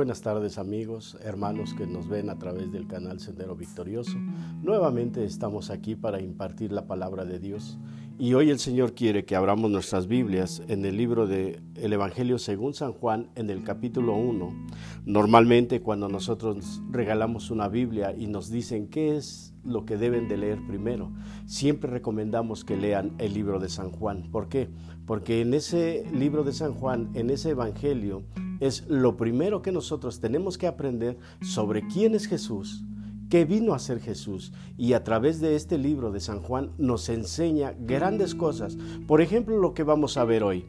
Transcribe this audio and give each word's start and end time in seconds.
buenas 0.00 0.22
tardes 0.22 0.56
amigos, 0.56 1.18
hermanos 1.22 1.74
que 1.74 1.86
nos 1.86 2.08
ven 2.08 2.30
a 2.30 2.38
través 2.38 2.72
del 2.72 2.86
canal 2.86 3.20
Sendero 3.20 3.54
Victorioso. 3.54 4.16
Nuevamente 4.62 5.26
estamos 5.26 5.68
aquí 5.68 5.94
para 5.94 6.22
impartir 6.22 6.72
la 6.72 6.86
palabra 6.86 7.26
de 7.26 7.38
Dios 7.38 7.76
y 8.20 8.34
hoy 8.34 8.50
el 8.50 8.58
Señor 8.58 8.92
quiere 8.92 9.24
que 9.24 9.34
abramos 9.34 9.70
nuestras 9.70 10.06
Biblias 10.06 10.62
en 10.68 10.84
el 10.84 10.98
libro 10.98 11.26
de 11.26 11.58
el 11.74 11.94
Evangelio 11.94 12.38
según 12.38 12.74
San 12.74 12.92
Juan 12.92 13.30
en 13.34 13.48
el 13.48 13.62
capítulo 13.62 14.14
1. 14.14 14.68
Normalmente 15.06 15.80
cuando 15.80 16.06
nosotros 16.06 16.82
regalamos 16.90 17.50
una 17.50 17.68
Biblia 17.68 18.14
y 18.14 18.26
nos 18.26 18.50
dicen 18.50 18.88
qué 18.88 19.16
es 19.16 19.54
lo 19.64 19.86
que 19.86 19.96
deben 19.96 20.28
de 20.28 20.36
leer 20.36 20.58
primero, 20.66 21.12
siempre 21.46 21.90
recomendamos 21.90 22.62
que 22.62 22.76
lean 22.76 23.12
el 23.16 23.32
libro 23.32 23.58
de 23.58 23.70
San 23.70 23.90
Juan. 23.90 24.30
¿Por 24.30 24.50
qué? 24.50 24.68
Porque 25.06 25.40
en 25.40 25.54
ese 25.54 26.04
libro 26.12 26.44
de 26.44 26.52
San 26.52 26.74
Juan, 26.74 27.10
en 27.14 27.30
ese 27.30 27.50
Evangelio, 27.50 28.22
es 28.60 28.86
lo 28.88 29.16
primero 29.16 29.62
que 29.62 29.72
nosotros 29.72 30.20
tenemos 30.20 30.58
que 30.58 30.66
aprender 30.66 31.18
sobre 31.40 31.86
quién 31.88 32.14
es 32.14 32.26
Jesús, 32.26 32.84
qué 33.30 33.44
vino 33.44 33.74
a 33.74 33.78
ser 33.78 34.00
Jesús. 34.00 34.52
Y 34.76 34.92
a 34.92 35.02
través 35.02 35.40
de 35.40 35.56
este 35.56 35.78
libro 35.78 36.12
de 36.12 36.20
San 36.20 36.40
Juan 36.40 36.72
nos 36.78 37.08
enseña 37.08 37.74
grandes 37.78 38.34
cosas. 38.34 38.76
Por 39.06 39.20
ejemplo, 39.20 39.58
lo 39.58 39.74
que 39.74 39.82
vamos 39.82 40.16
a 40.16 40.24
ver 40.24 40.42
hoy. 40.42 40.66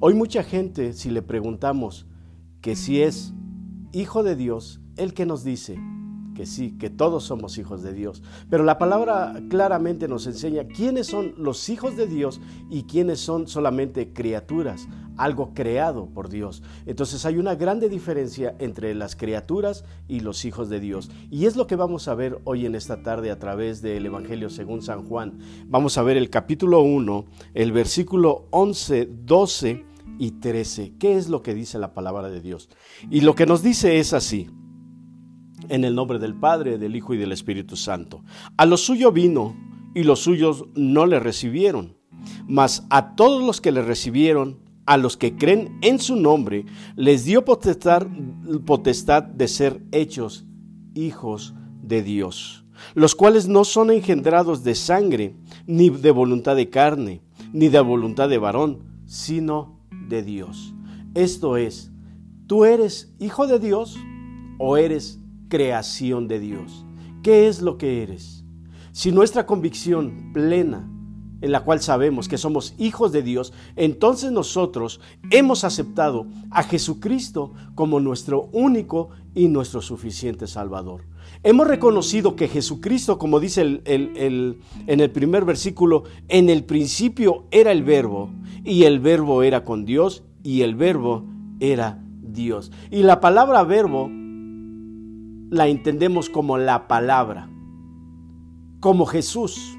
Hoy 0.00 0.14
mucha 0.14 0.42
gente, 0.42 0.92
si 0.92 1.10
le 1.10 1.22
preguntamos 1.22 2.06
que 2.60 2.74
si 2.74 3.02
es 3.02 3.34
hijo 3.92 4.22
de 4.22 4.36
Dios, 4.36 4.80
el 4.96 5.14
que 5.14 5.26
nos 5.26 5.44
dice, 5.44 5.78
que 6.36 6.46
sí, 6.46 6.76
que 6.78 6.90
todos 6.90 7.24
somos 7.24 7.56
hijos 7.56 7.82
de 7.82 7.94
Dios. 7.94 8.22
Pero 8.50 8.62
la 8.62 8.78
palabra 8.78 9.40
claramente 9.48 10.06
nos 10.06 10.26
enseña 10.26 10.64
quiénes 10.64 11.06
son 11.06 11.34
los 11.38 11.68
hijos 11.70 11.96
de 11.96 12.06
Dios 12.06 12.40
y 12.70 12.82
quiénes 12.82 13.20
son 13.20 13.48
solamente 13.48 14.12
criaturas, 14.12 14.86
algo 15.16 15.54
creado 15.54 16.06
por 16.06 16.28
Dios. 16.28 16.62
Entonces 16.84 17.24
hay 17.24 17.38
una 17.38 17.54
grande 17.54 17.88
diferencia 17.88 18.54
entre 18.58 18.94
las 18.94 19.16
criaturas 19.16 19.84
y 20.08 20.20
los 20.20 20.44
hijos 20.44 20.68
de 20.68 20.78
Dios. 20.78 21.10
Y 21.30 21.46
es 21.46 21.56
lo 21.56 21.66
que 21.66 21.76
vamos 21.76 22.06
a 22.06 22.14
ver 22.14 22.38
hoy 22.44 22.66
en 22.66 22.74
esta 22.74 23.02
tarde 23.02 23.30
a 23.30 23.38
través 23.38 23.80
del 23.80 24.04
Evangelio 24.04 24.50
según 24.50 24.82
San 24.82 25.08
Juan. 25.08 25.38
Vamos 25.66 25.96
a 25.96 26.02
ver 26.02 26.18
el 26.18 26.28
capítulo 26.28 26.82
1, 26.82 27.24
el 27.54 27.72
versículo 27.72 28.46
11, 28.50 29.08
12 29.24 29.84
y 30.18 30.32
13. 30.32 30.92
¿Qué 30.98 31.16
es 31.16 31.30
lo 31.30 31.42
que 31.42 31.54
dice 31.54 31.78
la 31.78 31.94
palabra 31.94 32.28
de 32.28 32.42
Dios? 32.42 32.68
Y 33.10 33.22
lo 33.22 33.34
que 33.34 33.46
nos 33.46 33.62
dice 33.62 33.98
es 33.98 34.12
así. 34.12 34.50
En 35.68 35.84
el 35.84 35.94
nombre 35.94 36.18
del 36.18 36.34
Padre, 36.34 36.78
del 36.78 36.96
Hijo 36.96 37.14
y 37.14 37.16
del 37.16 37.32
Espíritu 37.32 37.76
Santo. 37.76 38.22
A 38.56 38.66
lo 38.66 38.76
suyo 38.76 39.12
vino 39.12 39.56
y 39.94 40.04
los 40.04 40.20
suyos 40.20 40.66
no 40.74 41.06
le 41.06 41.20
recibieron. 41.20 41.96
Mas 42.46 42.86
a 42.90 43.14
todos 43.16 43.42
los 43.42 43.60
que 43.60 43.72
le 43.72 43.82
recibieron, 43.82 44.58
a 44.86 44.96
los 44.96 45.16
que 45.16 45.36
creen 45.36 45.78
en 45.82 45.98
su 45.98 46.16
nombre, 46.16 46.64
les 46.94 47.24
dio 47.24 47.44
potestad, 47.44 48.06
potestad 48.64 49.22
de 49.22 49.48
ser 49.48 49.82
hechos 49.92 50.46
hijos 50.94 51.54
de 51.82 52.02
Dios, 52.02 52.64
los 52.94 53.14
cuales 53.14 53.48
no 53.48 53.64
son 53.64 53.90
engendrados 53.90 54.64
de 54.64 54.74
sangre, 54.74 55.36
ni 55.66 55.90
de 55.90 56.10
voluntad 56.10 56.56
de 56.56 56.70
carne, 56.70 57.22
ni 57.52 57.68
de 57.68 57.80
voluntad 57.80 58.28
de 58.28 58.38
varón, 58.38 58.84
sino 59.06 59.80
de 60.08 60.22
Dios. 60.22 60.74
Esto 61.14 61.56
es, 61.56 61.90
¿tú 62.46 62.64
eres 62.64 63.14
hijo 63.18 63.46
de 63.46 63.58
Dios 63.58 63.96
o 64.58 64.76
eres 64.76 65.20
creación 65.48 66.28
de 66.28 66.40
Dios. 66.40 66.84
¿Qué 67.22 67.48
es 67.48 67.62
lo 67.62 67.78
que 67.78 68.02
eres? 68.02 68.44
Si 68.92 69.12
nuestra 69.12 69.46
convicción 69.46 70.32
plena, 70.32 70.88
en 71.42 71.52
la 71.52 71.64
cual 71.64 71.80
sabemos 71.82 72.28
que 72.28 72.38
somos 72.38 72.74
hijos 72.78 73.12
de 73.12 73.22
Dios, 73.22 73.52
entonces 73.76 74.32
nosotros 74.32 75.00
hemos 75.30 75.64
aceptado 75.64 76.26
a 76.50 76.62
Jesucristo 76.62 77.52
como 77.74 78.00
nuestro 78.00 78.48
único 78.52 79.10
y 79.34 79.48
nuestro 79.48 79.82
suficiente 79.82 80.46
Salvador. 80.46 81.02
Hemos 81.42 81.66
reconocido 81.66 82.36
que 82.36 82.48
Jesucristo, 82.48 83.18
como 83.18 83.38
dice 83.38 83.82
en 83.84 84.56
el 84.86 85.10
primer 85.10 85.44
versículo, 85.44 86.04
en 86.28 86.48
el 86.48 86.64
principio 86.64 87.44
era 87.50 87.70
el 87.70 87.84
verbo, 87.84 88.30
y 88.64 88.84
el 88.84 88.98
verbo 88.98 89.42
era 89.42 89.62
con 89.62 89.84
Dios, 89.84 90.24
y 90.42 90.62
el 90.62 90.74
verbo 90.74 91.26
era 91.60 92.02
Dios. 92.22 92.72
Y 92.90 93.02
la 93.02 93.20
palabra 93.20 93.62
verbo 93.62 94.10
la 95.56 95.68
entendemos 95.68 96.30
como 96.30 96.58
la 96.58 96.86
palabra, 96.88 97.48
como 98.80 99.06
Jesús, 99.06 99.76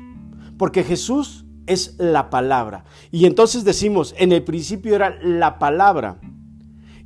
porque 0.57 0.83
Jesús 0.83 1.45
es 1.67 1.95
la 1.97 2.29
palabra. 2.29 2.85
Y 3.11 3.25
entonces 3.25 3.63
decimos, 3.63 4.15
en 4.17 4.31
el 4.31 4.43
principio 4.43 4.95
era 4.95 5.17
la 5.21 5.59
palabra, 5.59 6.19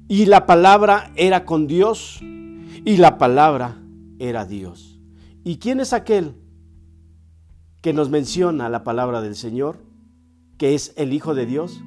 y 0.07 0.25
la 0.25 0.45
palabra 0.45 1.11
era 1.15 1.45
con 1.45 1.67
Dios, 1.67 2.19
y 2.21 2.97
la 2.97 3.17
palabra 3.17 3.77
era 4.19 4.45
Dios. 4.45 4.99
¿Y 5.43 5.57
quién 5.57 5.79
es 5.79 5.93
aquel 5.93 6.35
que 7.81 7.93
nos 7.93 8.09
menciona 8.09 8.69
la 8.69 8.83
palabra 8.83 9.21
del 9.21 9.35
Señor, 9.35 9.77
que 10.57 10.75
es 10.75 10.93
el 10.97 11.13
Hijo 11.13 11.33
de 11.33 11.45
Dios? 11.45 11.81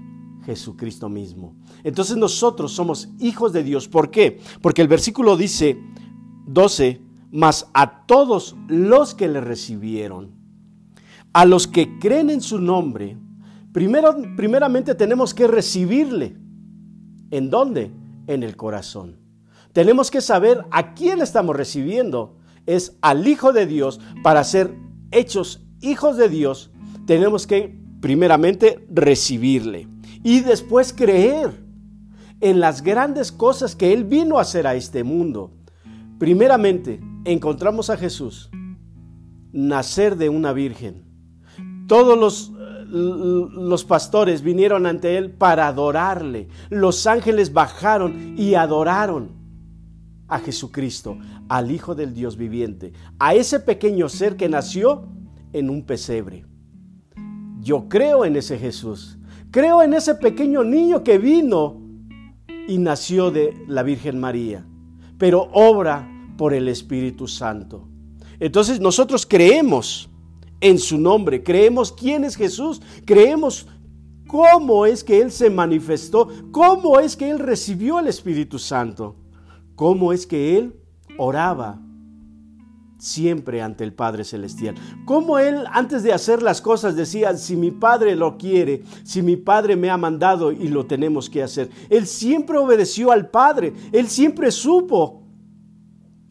Jesucristo 0.44 1.08
mismo. 1.08 1.56
Entonces 1.84 2.16
nosotros 2.16 2.72
somos 2.72 3.08
hijos 3.18 3.52
de 3.52 3.62
Dios. 3.62 3.88
¿Por 3.88 4.10
qué? 4.10 4.40
Porque 4.60 4.82
el 4.82 4.88
versículo 4.88 5.36
dice, 5.36 5.78
12, 6.47 7.00
mas 7.31 7.69
a 7.75 8.06
todos 8.06 8.56
los 8.69 9.15
que 9.15 9.28
le 9.28 9.41
recibieron, 9.41 10.32
a 11.32 11.44
los 11.44 11.66
que 11.66 11.99
creen 11.99 12.31
en 12.31 12.41
su 12.41 12.60
nombre, 12.60 13.16
primero, 13.72 14.16
primeramente 14.37 14.94
tenemos 14.94 15.34
que 15.34 15.47
recibirle. 15.47 16.37
¿En 17.31 17.50
dónde? 17.50 17.91
En 18.27 18.43
el 18.43 18.56
corazón. 18.56 19.16
Tenemos 19.72 20.10
que 20.10 20.21
saber 20.21 20.65
a 20.71 20.94
quién 20.94 21.21
estamos 21.21 21.56
recibiendo. 21.56 22.37
Es 22.66 22.97
al 23.03 23.26
Hijo 23.26 23.53
de 23.53 23.66
Dios 23.66 24.00
para 24.22 24.44
ser 24.44 24.72
hechos 25.11 25.66
hijos 25.81 26.16
de 26.16 26.28
Dios. 26.28 26.71
Tenemos 27.06 27.47
que 27.47 27.76
primeramente 28.00 28.87
recibirle 28.91 29.88
y 30.22 30.41
después 30.41 30.93
creer 30.93 31.65
en 32.41 32.61
las 32.61 32.82
grandes 32.82 33.32
cosas 33.32 33.75
que 33.75 33.93
Él 33.93 34.05
vino 34.05 34.38
a 34.38 34.43
hacer 34.43 34.66
a 34.66 34.75
este 34.75 35.03
mundo. 35.03 35.53
Primeramente, 36.19 37.00
encontramos 37.25 37.91
a 37.91 37.97
Jesús 37.97 38.50
nacer 39.52 40.16
de 40.16 40.28
una 40.28 40.52
virgen. 40.52 41.04
Todos 41.86 42.19
los, 42.19 42.52
los, 42.88 43.84
pastores 43.84 44.42
vinieron 44.42 44.86
ante 44.86 45.16
él 45.16 45.30
para 45.30 45.69
adorarle. 45.69 46.48
Los 46.70 47.06
ángeles 47.06 47.52
bajaron 47.52 48.34
y 48.36 48.54
adoraron 48.54 49.32
a 50.28 50.38
Jesucristo, 50.38 51.19
al 51.48 51.70
Hijo 51.70 51.94
del 51.94 52.14
Dios 52.14 52.36
viviente, 52.36 52.92
a 53.19 53.34
ese 53.34 53.60
pequeño 53.60 54.08
ser 54.08 54.36
que 54.36 54.48
nació 54.48 55.06
en 55.52 55.70
un 55.70 55.84
pesebre. 55.84 56.46
Yo 57.60 57.88
creo 57.88 58.25
en 58.25 58.36
ese 58.36 58.58
Jesús. 58.58 59.19
Creo 59.50 59.82
en 59.82 59.94
ese 59.94 60.16
pequeño 60.16 60.64
niño 60.64 61.04
que 61.04 61.19
vino 61.19 61.81
y 62.66 62.78
nació 62.78 63.31
de 63.31 63.54
la 63.69 63.82
Virgen 63.82 64.19
María 64.19 64.66
pero 65.19 65.48
obra 65.52 66.08
por 66.36 66.54
el 66.54 66.69
Espíritu 66.69 67.28
Santo. 67.28 67.88
Entonces 68.41 68.80
nosotros 68.80 69.26
creemos 69.26 70.08
en 70.60 70.78
su 70.78 70.98
nombre, 70.98 71.42
creemos 71.42 71.92
quién 71.92 72.25
es 72.25 72.36
Jesús, 72.36 72.80
creemos 73.04 73.66
cómo 74.26 74.86
es 74.86 75.04
que 75.04 75.20
Él 75.20 75.30
se 75.30 75.50
manifestó, 75.50 76.28
cómo 76.50 76.98
es 76.98 77.16
que 77.16 77.30
Él 77.30 77.38
recibió 77.38 77.98
el 77.98 78.08
Espíritu 78.08 78.58
Santo, 78.58 79.16
cómo 79.76 80.12
es 80.12 80.26
que 80.26 80.58
Él 80.58 80.75
oraba 81.19 81.81
siempre 83.04 83.60
ante 83.60 83.84
el 83.84 83.92
Padre 83.92 84.25
Celestial. 84.25 84.75
Cómo 85.04 85.38
Él 85.38 85.64
antes 85.73 86.02
de 86.02 86.12
hacer 86.12 86.43
las 86.43 86.62
cosas 86.62 86.96
decía, 86.96 87.37
si 87.37 87.55
mi 87.55 87.70
Padre 87.70 88.17
lo 88.17 88.38
quiere, 88.38 88.82
si 89.05 89.20
mi 89.23 89.37
Padre 89.37 89.76
me 89.76 89.90
ha 89.90 89.96
mandado 89.96 90.52
y 90.52 90.69
lo 90.69 90.87
tenemos 90.87 91.28
que 91.28 91.43
hacer. 91.43 91.70
Él 91.90 92.06
siempre 92.06 92.56
obedeció 92.58 93.12
al 93.12 93.28
Padre, 93.28 93.75
Él 93.93 94.08
siempre 94.08 94.50
supo, 94.50 95.23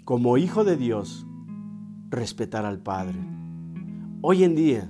como 0.03 0.38
hijo 0.38 0.63
de 0.63 0.75
Dios, 0.75 1.25
respetar 2.09 2.65
al 2.65 2.80
Padre. 2.80 3.19
Hoy 4.21 4.44
en 4.44 4.56
día, 4.56 4.89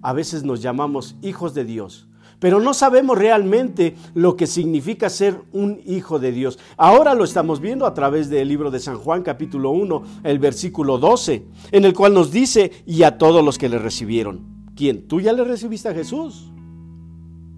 a 0.00 0.12
veces 0.12 0.44
nos 0.44 0.62
llamamos 0.62 1.16
hijos 1.20 1.52
de 1.52 1.64
Dios 1.64 2.08
pero 2.42 2.58
no 2.58 2.74
sabemos 2.74 3.16
realmente 3.16 3.94
lo 4.14 4.34
que 4.34 4.48
significa 4.48 5.08
ser 5.08 5.40
un 5.52 5.80
hijo 5.86 6.18
de 6.18 6.32
Dios. 6.32 6.58
Ahora 6.76 7.14
lo 7.14 7.22
estamos 7.22 7.60
viendo 7.60 7.86
a 7.86 7.94
través 7.94 8.28
del 8.30 8.48
libro 8.48 8.72
de 8.72 8.80
San 8.80 8.98
Juan 8.98 9.22
capítulo 9.22 9.70
1, 9.70 10.02
el 10.24 10.40
versículo 10.40 10.98
12, 10.98 11.46
en 11.70 11.84
el 11.84 11.94
cual 11.94 12.14
nos 12.14 12.32
dice, 12.32 12.72
y 12.84 13.04
a 13.04 13.16
todos 13.16 13.44
los 13.44 13.58
que 13.58 13.68
le 13.68 13.78
recibieron. 13.78 14.40
¿Quién? 14.74 15.06
¿Tú 15.06 15.20
ya 15.20 15.32
le 15.32 15.44
recibiste 15.44 15.88
a 15.88 15.94
Jesús? 15.94 16.50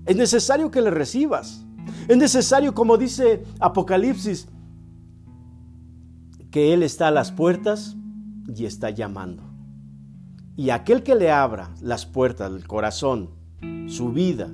Es 0.05 0.17
necesario 0.17 0.71
que 0.71 0.83
le 0.83 0.91
recibas. 0.91 1.65
Es 2.07 2.19
necesario, 2.19 2.75
como 2.75 2.99
dice 2.99 3.43
Apocalipsis, 3.61 4.49
que 6.51 6.75
Él 6.75 6.83
está 6.83 7.09
a 7.09 7.11
las 7.11 7.33
puertas 7.33 7.97
y 8.55 8.67
está 8.67 8.91
llamando. 8.91 9.45
Y 10.59 10.69
aquel 10.69 11.03
que 11.03 11.15
le 11.15 11.31
abra 11.31 11.71
las 11.81 12.05
puertas 12.05 12.53
del 12.53 12.67
corazón, 12.67 13.31
su 13.87 14.13
vida, 14.13 14.51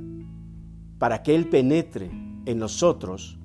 para 1.01 1.23
que 1.23 1.35
Él 1.35 1.49
penetre 1.49 2.11
en 2.45 2.59
nosotros, 2.59 3.39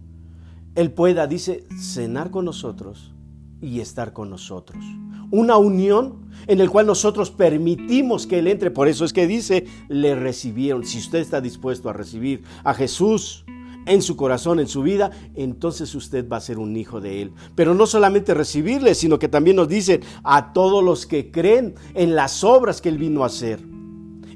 Él 0.76 0.92
pueda, 0.92 1.26
dice, 1.26 1.66
cenar 1.80 2.30
con 2.30 2.44
nosotros 2.44 3.16
y 3.62 3.80
estar 3.80 4.12
con 4.12 4.30
nosotros. 4.30 4.84
Una 5.32 5.56
unión 5.56 6.30
en 6.48 6.60
el 6.60 6.70
cual 6.70 6.86
nosotros 6.86 7.32
permitimos 7.32 8.28
que 8.28 8.40
Él 8.40 8.48
entre. 8.48 8.72
Por 8.72 8.90
eso 8.90 9.06
es 9.06 9.14
que 9.14 9.26
dice, 9.26 9.66
le 9.88 10.16
recibieron. 10.16 10.86
Si 10.86 11.00
usted 11.00 11.20
está 11.20 11.40
dispuesto 11.40 11.90
a 11.90 11.94
recibir 11.94 12.44
a 12.66 12.74
Jesús 12.74 13.46
en 13.86 14.02
su 14.02 14.18
corazón, 14.18 14.60
en 14.60 14.68
su 14.68 14.84
vida, 14.84 15.12
entonces 15.34 15.96
usted 15.96 16.28
va 16.28 16.38
a 16.38 16.42
ser 16.42 16.60
un 16.60 16.76
hijo 16.76 17.00
de 17.00 17.22
Él. 17.22 17.32
Pero 17.56 17.74
no 17.74 17.88
solamente 17.88 18.34
recibirle, 18.34 18.96
sino 18.96 19.18
que 19.18 19.30
también 19.30 19.56
nos 19.56 19.70
dice 19.70 20.02
a 20.26 20.52
todos 20.52 20.84
los 20.84 21.06
que 21.06 21.32
creen 21.32 21.76
en 21.94 22.16
las 22.16 22.44
obras 22.44 22.82
que 22.82 22.90
Él 22.90 22.98
vino 22.98 23.24
a 23.24 23.28
hacer, 23.28 23.62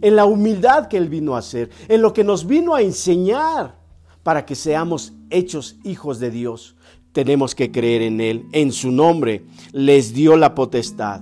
en 0.01 0.15
la 0.15 0.25
humildad 0.25 0.87
que 0.87 0.97
Él 0.97 1.09
vino 1.09 1.35
a 1.35 1.39
hacer, 1.39 1.69
en 1.87 2.01
lo 2.01 2.13
que 2.13 2.23
nos 2.23 2.45
vino 2.45 2.75
a 2.75 2.81
enseñar 2.81 3.79
para 4.23 4.45
que 4.45 4.55
seamos 4.55 5.13
hechos 5.29 5.77
hijos 5.83 6.19
de 6.19 6.31
Dios. 6.31 6.75
Tenemos 7.11 7.55
que 7.55 7.71
creer 7.71 8.01
en 8.03 8.21
Él, 8.21 8.45
en 8.51 8.71
su 8.71 8.91
nombre. 8.91 9.45
Les 9.71 10.13
dio 10.13 10.37
la 10.37 10.53
potestad. 10.53 11.21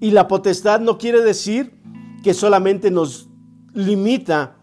Y 0.00 0.10
la 0.10 0.26
potestad 0.26 0.80
no 0.80 0.98
quiere 0.98 1.20
decir 1.20 1.78
que 2.22 2.34
solamente 2.34 2.90
nos 2.90 3.28
limita 3.72 4.56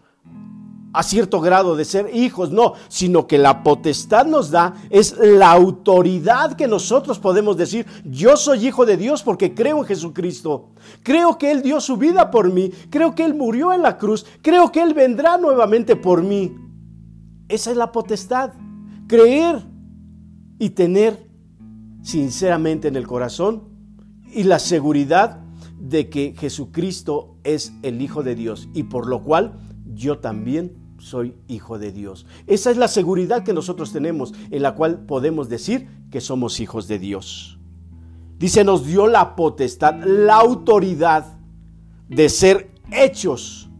a 0.92 1.02
cierto 1.02 1.40
grado 1.40 1.76
de 1.76 1.84
ser 1.84 2.10
hijos, 2.14 2.50
no, 2.50 2.74
sino 2.88 3.26
que 3.26 3.38
la 3.38 3.62
potestad 3.62 4.26
nos 4.26 4.50
da 4.50 4.74
es 4.90 5.16
la 5.18 5.52
autoridad 5.52 6.54
que 6.54 6.66
nosotros 6.66 7.18
podemos 7.18 7.56
decir, 7.56 7.86
yo 8.04 8.36
soy 8.36 8.66
hijo 8.66 8.84
de 8.86 8.96
Dios 8.96 9.22
porque 9.22 9.54
creo 9.54 9.78
en 9.78 9.84
Jesucristo, 9.84 10.70
creo 11.02 11.38
que 11.38 11.50
Él 11.52 11.62
dio 11.62 11.80
su 11.80 11.96
vida 11.96 12.30
por 12.30 12.52
mí, 12.52 12.70
creo 12.90 13.14
que 13.14 13.24
Él 13.24 13.34
murió 13.34 13.72
en 13.72 13.82
la 13.82 13.98
cruz, 13.98 14.26
creo 14.42 14.72
que 14.72 14.82
Él 14.82 14.94
vendrá 14.94 15.38
nuevamente 15.38 15.94
por 15.96 16.22
mí. 16.22 16.56
Esa 17.48 17.70
es 17.70 17.76
la 17.76 17.92
potestad, 17.92 18.52
creer 19.06 19.62
y 20.58 20.70
tener 20.70 21.28
sinceramente 22.02 22.88
en 22.88 22.96
el 22.96 23.06
corazón 23.06 23.68
y 24.32 24.44
la 24.44 24.58
seguridad 24.58 25.40
de 25.78 26.08
que 26.08 26.34
Jesucristo 26.38 27.36
es 27.42 27.72
el 27.82 28.02
Hijo 28.02 28.22
de 28.22 28.34
Dios 28.34 28.68
y 28.74 28.84
por 28.84 29.08
lo 29.08 29.22
cual 29.22 29.58
yo 29.94 30.18
también 30.18 30.79
soy 31.00 31.34
hijo 31.48 31.78
de 31.78 31.92
Dios. 31.92 32.26
Esa 32.46 32.70
es 32.70 32.76
la 32.76 32.88
seguridad 32.88 33.42
que 33.42 33.52
nosotros 33.52 33.92
tenemos 33.92 34.34
en 34.50 34.62
la 34.62 34.74
cual 34.74 35.00
podemos 35.06 35.48
decir 35.48 35.88
que 36.10 36.20
somos 36.20 36.60
hijos 36.60 36.88
de 36.88 36.98
Dios. 36.98 37.58
Dice, 38.38 38.64
nos 38.64 38.86
dio 38.86 39.06
la 39.06 39.36
potestad, 39.36 40.02
la 40.04 40.36
autoridad 40.36 41.38
de 42.08 42.28
ser 42.28 42.70
hechos, 42.90 43.70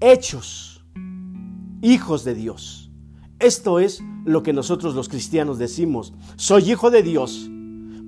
hechos, 0.00 0.84
hijos 1.82 2.24
de 2.24 2.34
Dios. 2.34 2.90
Esto 3.38 3.80
es 3.80 4.02
lo 4.24 4.42
que 4.42 4.52
nosotros 4.52 4.94
los 4.94 5.08
cristianos 5.08 5.58
decimos. 5.58 6.14
Soy 6.36 6.70
hijo 6.70 6.90
de 6.90 7.02
Dios 7.02 7.50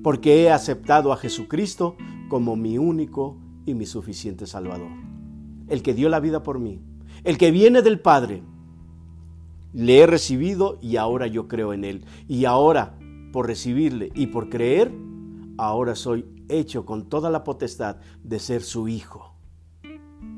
porque 0.02 0.44
he 0.44 0.50
aceptado 0.50 1.12
a 1.12 1.16
Jesucristo 1.16 1.96
como 2.28 2.56
mi 2.56 2.78
único 2.78 3.38
y 3.66 3.74
mi 3.74 3.86
suficiente 3.86 4.46
Salvador. 4.46 4.90
El 5.68 5.82
que 5.82 5.94
dio 5.94 6.08
la 6.08 6.20
vida 6.20 6.42
por 6.42 6.58
mí 6.58 6.80
el 7.26 7.38
que 7.38 7.50
viene 7.50 7.82
del 7.82 7.98
Padre. 7.98 8.42
Le 9.72 9.98
he 9.98 10.06
recibido 10.06 10.78
y 10.80 10.96
ahora 10.96 11.26
yo 11.26 11.48
creo 11.48 11.72
en 11.72 11.84
Él. 11.84 12.04
Y 12.28 12.44
ahora, 12.44 12.96
por 13.32 13.48
recibirle 13.48 14.10
y 14.14 14.28
por 14.28 14.48
creer, 14.48 14.92
ahora 15.58 15.96
soy 15.96 16.24
hecho 16.48 16.86
con 16.86 17.08
toda 17.08 17.28
la 17.28 17.42
potestad 17.42 17.96
de 18.22 18.38
ser 18.38 18.62
su 18.62 18.86
Hijo, 18.86 19.34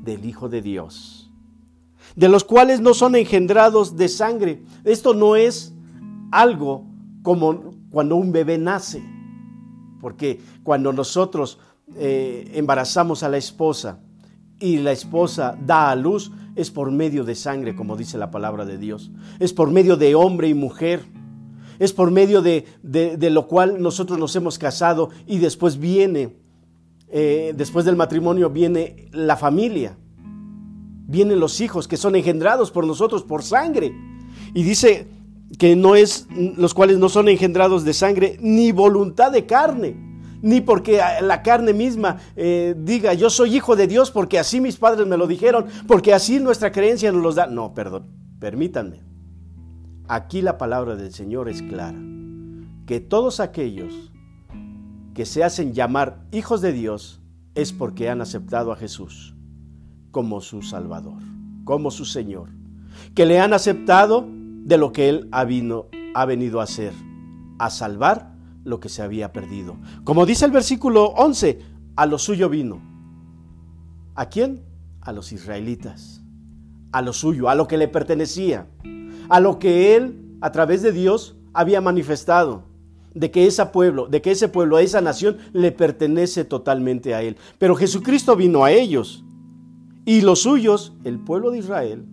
del 0.03 0.25
Hijo 0.25 0.49
de 0.49 0.63
Dios, 0.63 1.31
de 2.15 2.27
los 2.27 2.43
cuales 2.43 2.81
no 2.81 2.95
son 2.95 3.15
engendrados 3.15 3.95
de 3.95 4.09
sangre. 4.09 4.63
Esto 4.83 5.13
no 5.13 5.35
es 5.35 5.75
algo 6.31 6.85
como 7.21 7.71
cuando 7.91 8.15
un 8.15 8.31
bebé 8.31 8.57
nace, 8.57 9.03
porque 10.01 10.41
cuando 10.63 10.91
nosotros 10.91 11.59
eh, 11.95 12.51
embarazamos 12.55 13.21
a 13.21 13.29
la 13.29 13.37
esposa 13.37 13.99
y 14.59 14.77
la 14.77 14.91
esposa 14.91 15.55
da 15.63 15.91
a 15.91 15.95
luz, 15.95 16.31
es 16.59 16.71
por 16.71 16.91
medio 16.91 17.23
de 17.23 17.35
sangre, 17.35 17.75
como 17.75 17.95
dice 17.95 18.17
la 18.17 18.31
palabra 18.31 18.65
de 18.65 18.77
Dios. 18.77 19.11
Es 19.39 19.53
por 19.53 19.71
medio 19.71 19.95
de 19.95 20.13
hombre 20.15 20.49
y 20.49 20.53
mujer. 20.53 21.03
Es 21.79 21.93
por 21.93 22.11
medio 22.11 22.41
de, 22.41 22.65
lo 23.31 23.47
cual 23.47 23.81
nosotros 23.81 24.19
nos 24.19 24.35
hemos 24.35 24.59
casado 24.59 25.09
y 25.25 25.37
después 25.37 25.79
viene, 25.79 26.35
eh, 27.07 27.53
después 27.55 27.85
del 27.85 27.95
matrimonio 27.95 28.49
viene 28.49 29.07
la 29.13 29.37
familia. 29.37 29.97
Vienen 31.07 31.39
los 31.39 31.61
hijos 31.61 31.87
que 31.87 31.95
son 31.95 32.15
engendrados 32.15 32.71
por 32.71 32.85
nosotros 32.85 33.23
por 33.23 33.41
sangre. 33.41 33.93
Y 34.53 34.63
dice 34.63 35.07
que 35.57 35.77
no 35.77 35.95
es, 35.95 36.27
los 36.57 36.73
cuales 36.73 36.97
no 36.97 37.07
son 37.07 37.29
engendrados 37.29 37.85
de 37.85 37.93
sangre 37.93 38.37
ni 38.41 38.73
voluntad 38.73 39.31
de 39.31 39.45
carne 39.45 40.08
ni 40.41 40.61
porque 40.61 41.01
la 41.21 41.41
carne 41.41 41.73
misma 41.73 42.17
eh, 42.35 42.75
diga 42.77 43.13
yo 43.13 43.29
soy 43.29 43.55
hijo 43.55 43.75
de 43.75 43.87
Dios 43.87 44.11
porque 44.11 44.39
así 44.39 44.61
mis 44.61 44.77
padres 44.77 45.07
me 45.07 45.17
lo 45.17 45.27
dijeron, 45.27 45.65
porque 45.87 46.13
así 46.13 46.39
nuestra 46.39 46.71
creencia 46.71 47.11
nos 47.11 47.21
los 47.21 47.35
da. 47.35 47.47
No, 47.47 47.73
perdón, 47.73 48.07
permítanme. 48.39 49.01
Aquí 50.07 50.41
la 50.41 50.57
palabra 50.57 50.95
del 50.95 51.13
Señor 51.13 51.49
es 51.49 51.61
clara, 51.61 51.99
que 52.85 52.99
todos 52.99 53.39
aquellos 53.39 54.11
que 55.13 55.25
se 55.25 55.43
hacen 55.43 55.73
llamar 55.73 56.25
hijos 56.31 56.61
de 56.61 56.73
Dios 56.73 57.21
es 57.53 57.73
porque 57.73 58.09
han 58.09 58.21
aceptado 58.21 58.71
a 58.71 58.75
Jesús 58.75 59.35
como 60.11 60.41
su 60.41 60.61
Salvador, 60.61 61.21
como 61.63 61.91
su 61.91 62.05
Señor, 62.05 62.49
que 63.13 63.25
le 63.25 63.39
han 63.39 63.53
aceptado 63.53 64.27
de 64.27 64.77
lo 64.77 64.91
que 64.91 65.09
Él 65.09 65.29
ha, 65.31 65.45
ha 66.15 66.25
venido 66.25 66.59
a 66.59 66.63
hacer, 66.63 66.93
a 67.59 67.69
salvar 67.69 68.38
lo 68.63 68.79
que 68.79 68.89
se 68.89 69.01
había 69.01 69.31
perdido. 69.31 69.77
Como 70.03 70.25
dice 70.25 70.45
el 70.45 70.51
versículo 70.51 71.05
11, 71.07 71.59
a 71.95 72.05
lo 72.05 72.17
suyo 72.17 72.49
vino. 72.49 72.81
¿A 74.15 74.27
quién? 74.29 74.63
A 75.01 75.11
los 75.11 75.31
israelitas. 75.31 76.21
A 76.91 77.01
lo 77.01 77.13
suyo, 77.13 77.49
a 77.49 77.55
lo 77.55 77.67
que 77.67 77.77
le 77.77 77.87
pertenecía. 77.87 78.67
A 79.29 79.39
lo 79.39 79.59
que 79.59 79.95
él, 79.95 80.37
a 80.41 80.51
través 80.51 80.81
de 80.81 80.91
Dios, 80.91 81.37
había 81.53 81.81
manifestado. 81.81 82.63
De 83.13 83.31
que 83.31 83.47
ese 83.47 83.65
pueblo, 83.67 84.07
de 84.07 84.21
que 84.21 84.31
ese 84.31 84.49
pueblo, 84.49 84.77
a 84.77 84.81
esa 84.81 85.01
nación, 85.01 85.37
le 85.51 85.71
pertenece 85.71 86.45
totalmente 86.45 87.15
a 87.15 87.21
él. 87.21 87.37
Pero 87.57 87.75
Jesucristo 87.75 88.35
vino 88.35 88.63
a 88.63 88.71
ellos. 88.71 89.23
Y 90.05 90.21
los 90.21 90.41
suyos, 90.41 90.93
el 91.03 91.19
pueblo 91.19 91.51
de 91.51 91.59
Israel, 91.59 92.05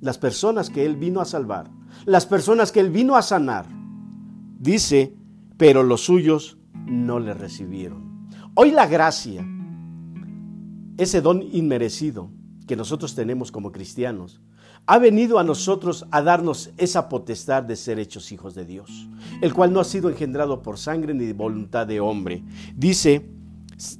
las 0.00 0.18
personas 0.18 0.70
que 0.70 0.84
él 0.84 0.96
vino 0.96 1.20
a 1.20 1.24
salvar, 1.24 1.70
las 2.04 2.26
personas 2.26 2.72
que 2.72 2.80
él 2.80 2.90
vino 2.90 3.16
a 3.16 3.22
sanar, 3.22 3.66
Dice, 4.58 5.14
pero 5.56 5.82
los 5.82 6.04
suyos 6.04 6.58
no 6.86 7.18
le 7.18 7.34
recibieron. 7.34 8.28
Hoy 8.54 8.70
la 8.70 8.86
gracia, 8.86 9.46
ese 10.96 11.20
don 11.20 11.42
inmerecido 11.52 12.30
que 12.66 12.76
nosotros 12.76 13.14
tenemos 13.14 13.52
como 13.52 13.72
cristianos, 13.72 14.40
ha 14.86 14.98
venido 14.98 15.38
a 15.38 15.44
nosotros 15.44 16.06
a 16.10 16.22
darnos 16.22 16.70
esa 16.76 17.08
potestad 17.08 17.62
de 17.62 17.76
ser 17.76 17.98
hechos 17.98 18.32
hijos 18.32 18.54
de 18.54 18.64
Dios, 18.64 19.08
el 19.40 19.54
cual 19.54 19.72
no 19.72 19.80
ha 19.80 19.84
sido 19.84 20.10
engendrado 20.10 20.62
por 20.62 20.78
sangre 20.78 21.14
ni 21.14 21.24
de 21.24 21.32
voluntad 21.32 21.86
de 21.86 22.00
hombre. 22.00 22.44
Dice, 22.76 23.30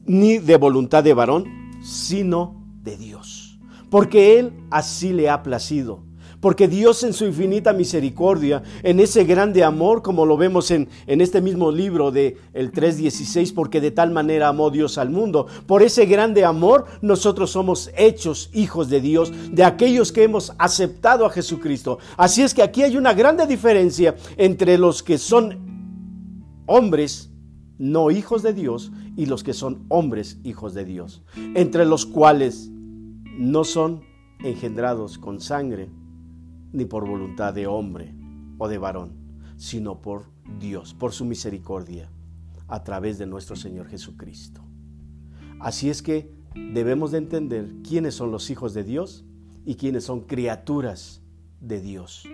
ni 0.06 0.38
de 0.38 0.56
voluntad 0.56 1.02
de 1.02 1.14
varón, 1.14 1.46
sino 1.82 2.62
de 2.82 2.96
Dios, 2.96 3.58
porque 3.90 4.38
Él 4.38 4.52
así 4.70 5.12
le 5.12 5.30
ha 5.30 5.42
placido 5.42 6.04
porque 6.44 6.68
Dios 6.68 7.02
en 7.04 7.14
su 7.14 7.24
infinita 7.24 7.72
misericordia, 7.72 8.62
en 8.82 9.00
ese 9.00 9.24
grande 9.24 9.64
amor, 9.64 10.02
como 10.02 10.26
lo 10.26 10.36
vemos 10.36 10.70
en, 10.70 10.90
en 11.06 11.22
este 11.22 11.40
mismo 11.40 11.72
libro 11.72 12.10
de 12.10 12.36
el 12.52 12.70
3.16, 12.70 13.54
porque 13.54 13.80
de 13.80 13.90
tal 13.90 14.10
manera 14.10 14.48
amó 14.48 14.70
Dios 14.70 14.98
al 14.98 15.08
mundo, 15.08 15.46
por 15.66 15.82
ese 15.82 16.04
grande 16.04 16.44
amor 16.44 16.84
nosotros 17.00 17.50
somos 17.50 17.90
hechos 17.96 18.50
hijos 18.52 18.90
de 18.90 19.00
Dios, 19.00 19.32
de 19.52 19.64
aquellos 19.64 20.12
que 20.12 20.24
hemos 20.24 20.52
aceptado 20.58 21.24
a 21.24 21.30
Jesucristo. 21.30 21.98
Así 22.18 22.42
es 22.42 22.52
que 22.52 22.62
aquí 22.62 22.82
hay 22.82 22.98
una 22.98 23.14
grande 23.14 23.46
diferencia 23.46 24.14
entre 24.36 24.76
los 24.76 25.02
que 25.02 25.16
son 25.16 26.62
hombres, 26.66 27.30
no 27.78 28.10
hijos 28.10 28.42
de 28.42 28.52
Dios, 28.52 28.92
y 29.16 29.24
los 29.24 29.44
que 29.44 29.54
son 29.54 29.86
hombres 29.88 30.36
hijos 30.44 30.74
de 30.74 30.84
Dios, 30.84 31.22
entre 31.54 31.86
los 31.86 32.04
cuales 32.04 32.68
no 33.38 33.64
son 33.64 34.02
engendrados 34.40 35.16
con 35.16 35.40
sangre, 35.40 35.88
ni 36.74 36.84
por 36.84 37.08
voluntad 37.08 37.54
de 37.54 37.66
hombre 37.68 38.12
o 38.58 38.68
de 38.68 38.78
varón, 38.78 39.12
sino 39.56 40.02
por 40.02 40.24
Dios, 40.58 40.92
por 40.92 41.12
su 41.12 41.24
misericordia, 41.24 42.10
a 42.66 42.82
través 42.82 43.16
de 43.16 43.26
nuestro 43.26 43.54
Señor 43.54 43.86
Jesucristo. 43.86 44.60
Así 45.60 45.88
es 45.88 46.02
que 46.02 46.34
debemos 46.54 47.12
de 47.12 47.18
entender 47.18 47.72
quiénes 47.88 48.16
son 48.16 48.32
los 48.32 48.50
hijos 48.50 48.74
de 48.74 48.82
Dios 48.82 49.24
y 49.64 49.76
quiénes 49.76 50.04
son 50.04 50.22
criaturas 50.22 51.22
de 51.60 51.80
Dios. 51.80 52.28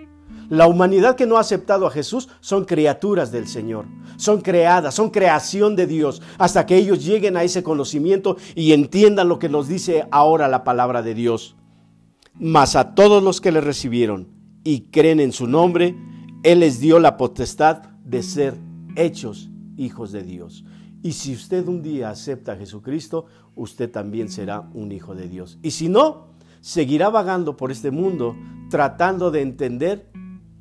La 0.49 0.65
humanidad 0.65 1.15
que 1.15 1.27
no 1.27 1.37
ha 1.37 1.41
aceptado 1.41 1.85
a 1.85 1.91
Jesús 1.91 2.27
son 2.39 2.65
criaturas 2.65 3.31
del 3.31 3.47
Señor, 3.47 3.85
son 4.17 4.41
creadas, 4.41 4.95
son 4.95 5.11
creación 5.11 5.75
de 5.75 5.85
Dios, 5.85 6.21
hasta 6.39 6.65
que 6.65 6.77
ellos 6.77 7.05
lleguen 7.05 7.37
a 7.37 7.43
ese 7.43 7.61
conocimiento 7.61 8.37
y 8.55 8.73
entiendan 8.73 9.29
lo 9.29 9.37
que 9.37 9.49
nos 9.49 9.67
dice 9.67 10.07
ahora 10.09 10.47
la 10.47 10.63
palabra 10.63 11.03
de 11.03 11.13
Dios 11.13 11.55
mas 12.33 12.75
a 12.75 12.95
todos 12.95 13.21
los 13.23 13.41
que 13.41 13.51
le 13.51 13.61
recibieron 13.61 14.27
y 14.63 14.81
creen 14.91 15.19
en 15.19 15.31
su 15.31 15.47
nombre, 15.47 15.95
Él 16.43 16.59
les 16.59 16.79
dio 16.79 16.99
la 16.99 17.17
potestad 17.17 17.83
de 18.05 18.23
ser 18.23 18.57
hechos 18.95 19.49
hijos 19.77 20.11
de 20.11 20.23
Dios. 20.23 20.63
Y 21.03 21.13
si 21.13 21.33
usted 21.33 21.67
un 21.67 21.81
día 21.81 22.09
acepta 22.09 22.53
a 22.53 22.57
Jesucristo, 22.57 23.25
usted 23.55 23.89
también 23.89 24.29
será 24.29 24.69
un 24.73 24.91
hijo 24.91 25.15
de 25.15 25.27
Dios. 25.27 25.57
Y 25.63 25.71
si 25.71 25.89
no, 25.89 26.27
seguirá 26.61 27.09
vagando 27.09 27.57
por 27.57 27.71
este 27.71 27.91
mundo 27.91 28.35
tratando 28.69 29.31
de 29.31 29.41
entender 29.41 30.09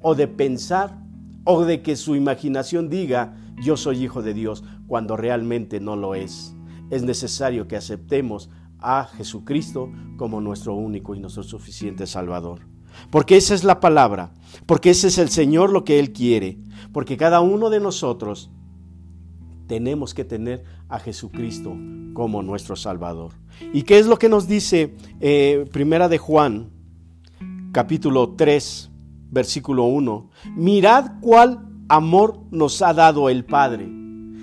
o 0.00 0.14
de 0.14 0.26
pensar 0.26 0.98
o 1.44 1.64
de 1.64 1.82
que 1.82 1.96
su 1.96 2.16
imaginación 2.16 2.88
diga 2.88 3.36
yo 3.62 3.76
soy 3.76 4.02
hijo 4.02 4.22
de 4.22 4.34
Dios 4.34 4.64
cuando 4.86 5.16
realmente 5.16 5.80
no 5.80 5.94
lo 5.94 6.14
es. 6.14 6.54
Es 6.90 7.02
necesario 7.02 7.68
que 7.68 7.76
aceptemos 7.76 8.50
a 8.82 9.04
Jesucristo 9.04 9.90
como 10.16 10.40
nuestro 10.40 10.74
único 10.74 11.14
y 11.14 11.20
nuestro 11.20 11.42
suficiente 11.42 12.06
Salvador. 12.06 12.60
Porque 13.10 13.36
esa 13.36 13.54
es 13.54 13.64
la 13.64 13.80
palabra, 13.80 14.32
porque 14.66 14.90
ese 14.90 15.08
es 15.08 15.18
el 15.18 15.30
Señor 15.30 15.70
lo 15.70 15.84
que 15.84 15.98
Él 15.98 16.12
quiere, 16.12 16.58
porque 16.92 17.16
cada 17.16 17.40
uno 17.40 17.70
de 17.70 17.80
nosotros 17.80 18.50
tenemos 19.66 20.14
que 20.14 20.24
tener 20.24 20.64
a 20.88 20.98
Jesucristo 20.98 21.76
como 22.12 22.42
nuestro 22.42 22.74
Salvador. 22.74 23.32
¿Y 23.72 23.82
qué 23.82 23.98
es 23.98 24.06
lo 24.06 24.18
que 24.18 24.28
nos 24.28 24.48
dice 24.48 24.96
eh, 25.20 25.66
Primera 25.72 26.08
de 26.08 26.18
Juan, 26.18 26.70
capítulo 27.72 28.30
3, 28.30 28.90
versículo 29.30 29.84
1? 29.84 30.30
Mirad 30.56 31.12
cuál 31.20 31.68
amor 31.88 32.40
nos 32.50 32.82
ha 32.82 32.92
dado 32.92 33.28
el 33.28 33.44
Padre. 33.44 33.99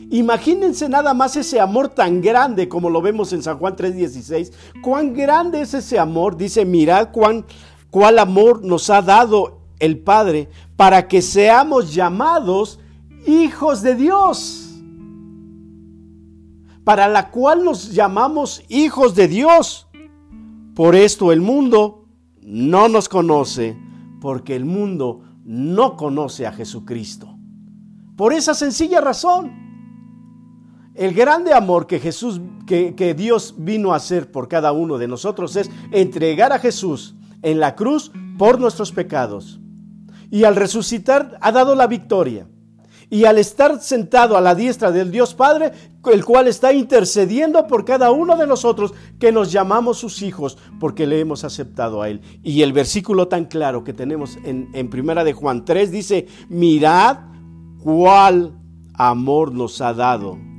Imagínense 0.09 0.87
nada 0.87 1.13
más 1.13 1.35
ese 1.35 1.59
amor 1.59 1.89
tan 1.89 2.21
grande 2.21 2.69
como 2.69 2.89
lo 2.89 3.01
vemos 3.01 3.33
en 3.33 3.43
San 3.43 3.57
Juan 3.57 3.75
3:16. 3.75 4.51
Cuán 4.81 5.13
grande 5.13 5.61
es 5.61 5.73
ese 5.73 5.99
amor. 5.99 6.37
Dice, 6.37 6.65
mirad 6.65 7.09
cuán, 7.11 7.45
cuál 7.89 8.19
amor 8.19 8.63
nos 8.63 8.89
ha 8.89 9.01
dado 9.01 9.59
el 9.79 9.99
Padre 9.99 10.49
para 10.75 11.07
que 11.07 11.21
seamos 11.21 11.93
llamados 11.93 12.79
hijos 13.25 13.81
de 13.81 13.95
Dios 13.95 14.67
para 16.87 17.09
la 17.09 17.31
cual 17.31 17.65
nos 17.65 17.91
llamamos 17.91 18.63
hijos 18.69 19.13
de 19.13 19.27
Dios. 19.27 19.89
Por 20.73 20.95
esto 20.95 21.33
el 21.33 21.41
mundo 21.41 22.05
no 22.41 22.87
nos 22.87 23.09
conoce, 23.09 23.77
porque 24.21 24.55
el 24.55 24.63
mundo 24.63 25.19
no 25.43 25.97
conoce 25.97 26.47
a 26.47 26.53
Jesucristo. 26.53 27.37
Por 28.15 28.31
esa 28.31 28.53
sencilla 28.53 29.01
razón. 29.01 29.66
El 30.97 31.13
grande 31.13 31.53
amor 31.53 31.85
que 31.85 31.99
Jesús, 31.99 32.41
que, 32.65 33.13
Dios 33.15 33.53
vino 33.55 33.93
a 33.93 33.97
hacer 33.97 34.31
por 34.31 34.47
cada 34.47 34.71
uno 34.71 34.97
de 34.97 35.07
nosotros 35.07 35.55
es 35.55 35.69
entregar 35.91 36.51
a 36.51 36.57
Jesús 36.57 37.13
en 37.43 37.59
la 37.59 37.75
cruz 37.75 38.11
por 38.39 38.59
nuestros 38.59 38.91
pecados. 38.91 39.59
Y 40.31 40.43
al 40.43 40.55
resucitar 40.55 41.37
ha 41.39 41.51
dado 41.51 41.75
la 41.75 41.85
victoria 41.85 42.47
y 43.11 43.25
al 43.25 43.37
estar 43.37 43.79
sentado 43.79 44.37
a 44.37 44.41
la 44.41 44.55
diestra 44.55 44.91
del 44.91 45.11
Dios 45.11 45.35
Padre, 45.35 45.71
el 46.11 46.25
cual 46.25 46.47
está 46.47 46.73
intercediendo 46.73 47.67
por 47.67 47.85
cada 47.85 48.09
uno 48.09 48.35
de 48.35 48.47
nosotros 48.47 48.95
que 49.19 49.31
nos 49.31 49.51
llamamos 49.51 49.99
sus 49.99 50.23
hijos 50.23 50.57
porque 50.79 51.05
le 51.05 51.19
hemos 51.19 51.43
aceptado 51.43 52.01
a 52.01 52.09
Él. 52.09 52.21
Y 52.41 52.63
el 52.63 52.73
versículo 52.73 53.27
tan 53.27 53.45
claro 53.45 53.83
que 53.83 53.93
tenemos 53.93 54.35
en, 54.43 54.69
en 54.73 54.89
Primera 54.89 55.23
de 55.23 55.33
Juan 55.33 55.63
3 55.63 55.91
dice, 55.91 56.27
mirad 56.49 57.19
cuál 57.83 58.57
amor 58.95 59.53
nos 59.53 59.79
ha 59.79 59.93
dado 59.93 60.56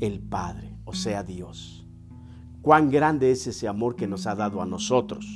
el 0.00 0.20
Padre, 0.20 0.76
o 0.84 0.92
sea 0.92 1.22
Dios. 1.22 1.86
Cuán 2.62 2.90
grande 2.90 3.30
es 3.30 3.46
ese 3.46 3.68
amor 3.68 3.96
que 3.96 4.06
nos 4.06 4.26
ha 4.26 4.34
dado 4.34 4.60
a 4.60 4.66
nosotros 4.66 5.26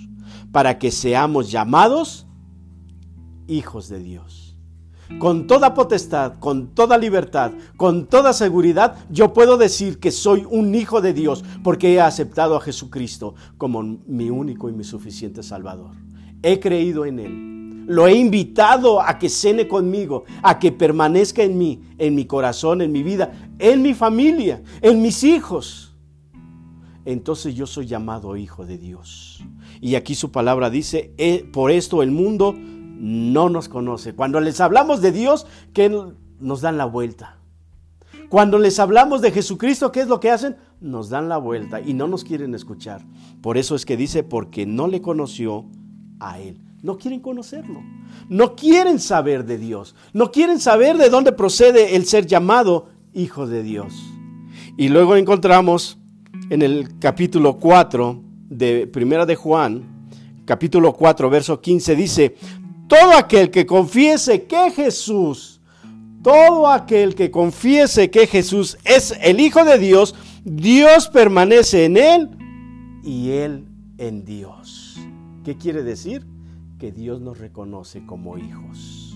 para 0.52 0.78
que 0.78 0.90
seamos 0.90 1.50
llamados 1.50 2.26
hijos 3.46 3.88
de 3.88 4.00
Dios 4.00 4.50
con 5.18 5.46
toda 5.46 5.74
potestad, 5.74 6.34
con 6.38 6.68
toda 6.68 6.96
libertad, 6.96 7.52
con 7.76 8.06
toda 8.06 8.32
seguridad, 8.32 8.96
yo 9.10 9.32
puedo 9.32 9.56
decir 9.56 9.98
que 9.98 10.10
soy 10.10 10.46
un 10.48 10.74
hijo 10.74 11.00
de 11.00 11.12
Dios 11.12 11.44
porque 11.62 11.94
he 11.94 12.00
aceptado 12.00 12.56
a 12.56 12.60
Jesucristo 12.60 13.34
como 13.58 13.82
mi 13.82 14.30
único 14.30 14.68
y 14.68 14.72
mi 14.72 14.84
suficiente 14.84 15.42
Salvador. 15.42 15.92
He 16.42 16.60
creído 16.60 17.04
en 17.04 17.18
Él. 17.18 17.49
Lo 17.86 18.06
he 18.06 18.14
invitado 18.14 19.00
a 19.00 19.18
que 19.18 19.28
cene 19.28 19.66
conmigo, 19.66 20.24
a 20.42 20.58
que 20.58 20.72
permanezca 20.72 21.42
en 21.42 21.58
mí, 21.58 21.82
en 21.98 22.14
mi 22.14 22.24
corazón, 22.24 22.80
en 22.82 22.92
mi 22.92 23.02
vida, 23.02 23.32
en 23.58 23.82
mi 23.82 23.94
familia, 23.94 24.62
en 24.80 25.02
mis 25.02 25.24
hijos. 25.24 25.94
Entonces 27.04 27.54
yo 27.54 27.66
soy 27.66 27.86
llamado 27.86 28.36
hijo 28.36 28.66
de 28.66 28.78
Dios. 28.78 29.42
Y 29.80 29.94
aquí 29.94 30.14
su 30.14 30.30
palabra 30.30 30.70
dice, 30.70 31.14
eh, 31.18 31.48
por 31.52 31.70
esto 31.70 32.02
el 32.02 32.10
mundo 32.10 32.54
no 32.56 33.48
nos 33.48 33.68
conoce. 33.68 34.14
Cuando 34.14 34.40
les 34.40 34.60
hablamos 34.60 35.00
de 35.00 35.12
Dios, 35.12 35.46
que 35.72 35.88
nos 36.38 36.60
dan 36.60 36.76
la 36.76 36.84
vuelta. 36.84 37.38
Cuando 38.28 38.58
les 38.58 38.78
hablamos 38.78 39.22
de 39.22 39.32
Jesucristo, 39.32 39.90
¿qué 39.90 40.02
es 40.02 40.08
lo 40.08 40.20
que 40.20 40.30
hacen? 40.30 40.56
Nos 40.80 41.08
dan 41.08 41.28
la 41.28 41.38
vuelta 41.38 41.80
y 41.80 41.94
no 41.94 42.06
nos 42.06 42.22
quieren 42.22 42.54
escuchar. 42.54 43.02
Por 43.42 43.58
eso 43.58 43.74
es 43.74 43.84
que 43.84 43.96
dice, 43.96 44.22
porque 44.22 44.66
no 44.66 44.86
le 44.86 45.02
conoció 45.02 45.66
a 46.20 46.38
Él. 46.38 46.60
No 46.82 46.96
quieren 46.96 47.20
conocerlo. 47.20 47.82
No 48.28 48.56
quieren 48.56 48.98
saber 48.98 49.44
de 49.44 49.58
Dios. 49.58 49.94
No 50.12 50.32
quieren 50.32 50.58
saber 50.58 50.96
de 50.96 51.10
dónde 51.10 51.32
procede 51.32 51.96
el 51.96 52.06
ser 52.06 52.26
llamado 52.26 52.88
Hijo 53.12 53.46
de 53.46 53.62
Dios. 53.62 53.94
Y 54.76 54.88
luego 54.88 55.16
encontramos 55.16 55.98
en 56.48 56.62
el 56.62 56.98
capítulo 56.98 57.58
4 57.58 58.22
de 58.48 58.86
Primera 58.86 59.26
de 59.26 59.36
Juan, 59.36 60.06
capítulo 60.44 60.92
4, 60.94 61.28
verso 61.28 61.60
15, 61.60 61.96
dice, 61.96 62.36
todo 62.88 63.12
aquel 63.16 63.50
que 63.50 63.66
confiese 63.66 64.44
que 64.44 64.70
Jesús, 64.70 65.60
todo 66.22 66.66
aquel 66.66 67.14
que 67.14 67.30
confiese 67.30 68.10
que 68.10 68.26
Jesús 68.26 68.78
es 68.84 69.16
el 69.22 69.38
Hijo 69.38 69.64
de 69.64 69.78
Dios, 69.78 70.14
Dios 70.44 71.08
permanece 71.08 71.84
en 71.84 71.96
él 71.96 72.30
y 73.04 73.30
él 73.30 73.66
en 73.98 74.24
Dios. 74.24 74.98
¿Qué 75.44 75.56
quiere 75.56 75.82
decir? 75.82 76.26
Que 76.80 76.92
Dios 76.92 77.20
nos 77.20 77.38
reconoce 77.38 78.06
como 78.06 78.38
hijos. 78.38 79.14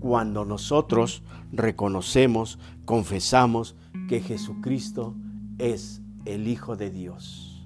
Cuando 0.00 0.44
nosotros 0.44 1.22
reconocemos, 1.52 2.58
confesamos 2.84 3.76
que 4.08 4.20
Jesucristo 4.20 5.14
es 5.58 6.02
el 6.24 6.48
Hijo 6.48 6.74
de 6.74 6.90
Dios. 6.90 7.64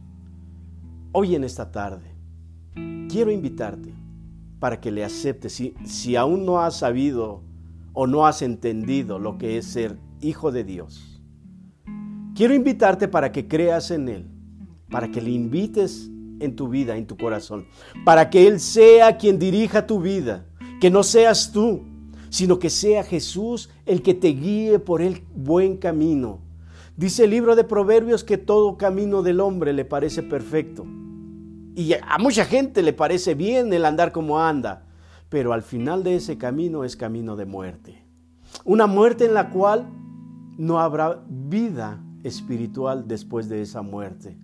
Hoy 1.13 1.35
en 1.35 1.45
esta 1.45 1.73
tarde 1.73 2.15
quiero 3.09 3.31
invitarte 3.31 3.95
para 4.59 4.79
que 4.79 4.91
le 4.91 5.05
aceptes. 5.05 5.63
Si, 5.85 6.17
aún 6.17 6.45
no 6.45 6.61
has 6.61 6.77
sabido 6.77 7.43
o 7.95 8.07
no 8.07 8.27
has 8.27 8.43
entendido 8.43 9.19
lo 9.19 9.39
que 9.39 9.57
es 9.57 9.65
ser 9.65 9.99
hijo 10.21 10.53
de 10.53 10.65
Dios, 10.65 11.23
quiero 12.35 12.53
invitarte 12.53 13.09
para 13.09 13.33
que 13.33 13.49
creas 13.49 13.91
en 13.91 14.11
Él, 14.11 14.31
para 14.91 15.11
que 15.11 15.23
le 15.23 15.31
invites 15.31 16.11
en 16.41 16.57
tu 16.57 16.69
vida, 16.69 16.97
en 16.97 17.07
tu 17.07 17.17
corazón, 17.17 17.67
para 18.05 18.31
que 18.31 18.47
Él 18.47 18.61
sea 18.61 19.17
quien 19.17 19.39
dirija 19.39 19.87
tu 19.87 20.01
vida, 20.01 20.47
que 20.81 20.91
no 20.91 21.03
seas 21.03 21.53
tú, 21.53 21.83
sino 22.31 22.59
que 22.59 22.71
sea 22.71 23.05
Jesús 23.05 23.71
el 23.87 24.03
que 24.03 24.15
te 24.15 24.29
guíe 24.29 24.79
por 24.79 25.03
el 25.03 25.23
buen 25.35 25.77
camino. 25.77 26.41
Dice 26.97 27.25
el 27.25 27.31
libro 27.31 27.57
de 27.57 27.65
Proverbios 27.65 28.25
que 28.25 28.39
todo 28.39 28.77
camino 28.77 29.23
del 29.23 29.41
hombre 29.41 29.73
le 29.73 29.85
parece 29.85 30.23
perfecto 30.23 30.87
y 31.75 31.95
a 31.95 32.19
mucha 32.19 32.45
gente 32.45 32.83
le 32.83 32.93
parece 32.93 33.35
bien 33.35 33.73
el 33.73 33.85
andar 33.85 34.13
como 34.13 34.41
anda, 34.41 34.87
pero 35.29 35.53
al 35.53 35.63
final 35.63 36.03
de 36.03 36.17
ese 36.17 36.37
camino 36.37 36.85
es 36.85 36.97
camino 36.97 37.37
de 37.37 37.47
muerte. 37.47 38.05
Una 38.65 38.87
muerte 38.87 39.25
en 39.25 39.35
la 39.35 39.51
cual 39.51 39.89
no 40.59 40.81
habrá 40.81 41.23
vida 41.29 42.03
espiritual 42.25 43.07
después 43.07 43.49
de 43.49 43.63
esa 43.63 43.83
muerte. 43.83 44.37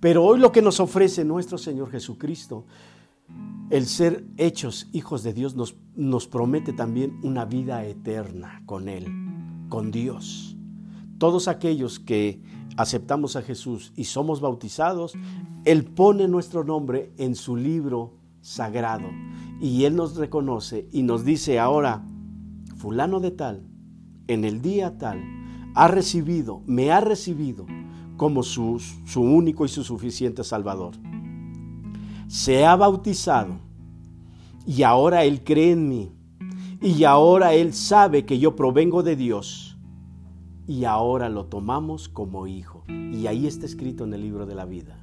Pero 0.00 0.24
hoy 0.24 0.38
lo 0.38 0.52
que 0.52 0.62
nos 0.62 0.80
ofrece 0.80 1.24
nuestro 1.24 1.58
Señor 1.58 1.90
Jesucristo, 1.90 2.66
el 3.70 3.86
ser 3.86 4.24
hechos 4.36 4.88
hijos 4.92 5.22
de 5.22 5.32
Dios, 5.32 5.56
nos, 5.96 6.26
promete 6.26 6.72
también 6.72 7.18
una 7.22 7.44
vida 7.44 7.84
eterna 7.84 8.62
con 8.66 8.88
Él, 8.88 9.06
con 9.68 9.90
Dios. 9.90 10.56
Todos 11.18 11.48
aquellos 11.48 11.98
que 11.98 12.40
aceptamos 12.76 13.36
a 13.36 13.42
Jesús 13.42 13.92
y 13.96 14.04
somos 14.04 14.40
bautizados, 14.40 15.14
Él 15.64 15.84
pone 15.84 16.28
nuestro 16.28 16.62
nombre 16.62 17.12
en 17.16 17.34
su 17.34 17.56
libro 17.56 18.14
sagrado 18.42 19.08
y 19.60 19.84
Él 19.84 19.96
nos 19.96 20.16
reconoce 20.16 20.88
y 20.92 21.02
nos 21.02 21.24
dice 21.24 21.58
ahora, 21.58 22.04
fulano 22.76 23.18
de 23.20 23.30
tal, 23.30 23.66
en 24.28 24.44
el 24.44 24.60
día 24.60 24.98
tal, 24.98 25.20
ha 25.74 25.88
recibido, 25.88 26.62
me 26.66 26.92
ha 26.92 27.00
recibido 27.00 27.66
como 28.16 28.42
su, 28.42 28.80
su 29.04 29.22
único 29.22 29.64
y 29.64 29.68
su 29.68 29.84
suficiente 29.84 30.44
Salvador. 30.44 30.94
Se 32.28 32.64
ha 32.64 32.76
bautizado 32.76 33.58
y 34.66 34.82
ahora 34.82 35.24
Él 35.24 35.44
cree 35.44 35.72
en 35.72 35.88
mí 35.88 36.10
y 36.80 37.04
ahora 37.04 37.54
Él 37.54 37.72
sabe 37.72 38.24
que 38.24 38.38
yo 38.38 38.56
provengo 38.56 39.02
de 39.02 39.16
Dios 39.16 39.76
y 40.66 40.84
ahora 40.84 41.28
lo 41.28 41.46
tomamos 41.46 42.08
como 42.08 42.46
hijo. 42.46 42.84
Y 42.88 43.26
ahí 43.26 43.46
está 43.46 43.66
escrito 43.66 44.04
en 44.04 44.12
el 44.14 44.22
libro 44.22 44.46
de 44.46 44.54
la 44.54 44.64
vida. 44.64 44.98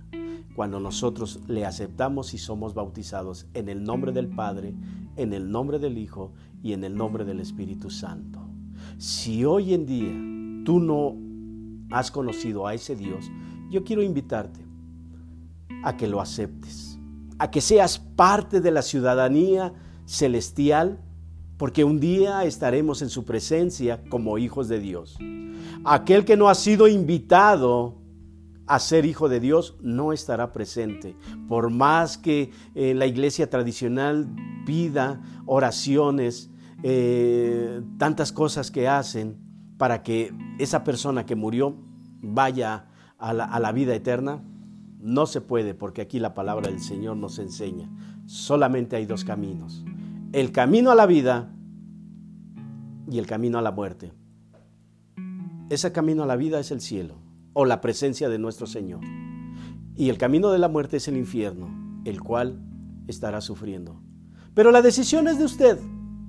Cuando 0.56 0.80
nosotros 0.80 1.40
le 1.48 1.66
aceptamos 1.66 2.34
y 2.34 2.38
somos 2.38 2.74
bautizados 2.74 3.48
en 3.54 3.70
el 3.70 3.84
nombre 3.84 4.12
del 4.12 4.28
Padre, 4.28 4.76
en 5.16 5.34
el 5.34 5.50
nombre 5.50 5.80
del 5.80 5.98
Hijo 5.98 6.34
y 6.62 6.74
en 6.74 6.84
el 6.84 6.96
nombre 6.96 7.26
del 7.26 7.40
Espíritu 7.40 7.90
Santo. 7.90 8.40
Si 8.98 9.46
hoy 9.46 9.74
en 9.74 9.86
día 9.86 10.64
tú 10.64 10.80
no 10.80 11.16
has 11.94 12.12
conocido 12.12 12.68
a 12.68 12.74
ese 12.74 12.96
Dios, 12.96 13.32
yo 13.70 13.84
quiero 13.84 14.02
invitarte 14.02 14.60
a 15.84 15.96
que 15.96 16.08
lo 16.08 16.20
aceptes, 16.20 17.00
a 17.40 17.52
que 17.52 17.62
seas 17.62 18.00
parte 18.00 18.62
de 18.62 18.72
la 18.72 18.82
ciudadanía 18.82 19.74
celestial, 20.06 21.00
porque 21.58 21.84
un 21.84 22.00
día 22.00 22.44
estaremos 22.44 23.02
en 23.02 23.10
su 23.10 23.26
presencia 23.26 24.04
como 24.10 24.38
hijos 24.38 24.68
de 24.68 24.80
Dios. 24.80 25.18
Aquel 25.86 26.26
que 26.26 26.36
no 26.36 26.50
ha 26.50 26.56
sido 26.56 26.88
invitado 26.88 28.02
a 28.66 28.80
ser 28.80 29.06
hijo 29.06 29.30
de 29.30 29.40
Dios 29.40 29.78
no 29.82 30.14
estará 30.14 30.52
presente. 30.54 31.16
Por 31.48 31.70
más 31.70 32.18
que 32.18 32.52
eh, 32.76 32.94
la 32.94 33.06
iglesia 33.06 33.50
tradicional 33.50 34.28
pida 34.66 35.22
oraciones, 35.46 36.50
eh, 36.82 37.82
tantas 37.98 38.32
cosas 38.32 38.72
que 38.72 38.88
hacen 38.88 39.38
para 39.78 40.04
que 40.04 40.34
esa 40.60 40.84
persona 40.84 41.26
que 41.26 41.36
murió 41.36 41.76
vaya 42.22 42.88
a 43.18 43.34
la, 43.34 43.72
vida 43.72 43.96
eterna, 43.96 44.44
no 45.00 45.26
se 45.26 45.42
puede 45.42 45.74
porque 45.74 46.02
aquí 46.02 46.20
la 46.20 46.34
palabra 46.34 46.70
del 46.70 46.80
Señor 46.80 47.18
nos 47.18 47.40
enseña. 47.40 47.90
Solamente 48.26 48.96
hay 48.96 49.06
dos 49.06 49.24
caminos. 49.24 49.86
El 50.34 50.52
camino 50.52 50.92
a 50.92 50.96
la 50.96 51.06
vida 51.06 51.54
y 53.10 53.20
el 53.20 53.26
camino 53.26 53.58
a 53.58 53.62
la 53.62 53.72
muerte. 53.72 54.12
Ese 55.70 55.92
camino 55.92 56.24
a 56.24 56.26
la 56.26 56.36
vida 56.36 56.60
es 56.60 56.72
el 56.72 56.82
cielo 56.82 57.16
o 57.54 57.66
la 57.66 57.82
presencia 57.82 58.30
de 58.30 58.40
nuestro 58.40 58.68
Señor. 58.68 59.02
Y 59.96 60.10
el 60.10 60.18
camino 60.18 60.52
de 60.52 60.60
la 60.60 60.68
muerte 60.68 60.98
es 60.98 61.08
el 61.08 61.18
infierno, 61.18 62.02
el 62.04 62.22
cual 62.22 62.60
estará 63.08 63.42
sufriendo. 63.42 64.02
Pero 64.54 64.72
la 64.72 64.82
decisión 64.82 65.28
es 65.28 65.38
de 65.38 65.46
usted. 65.46 65.80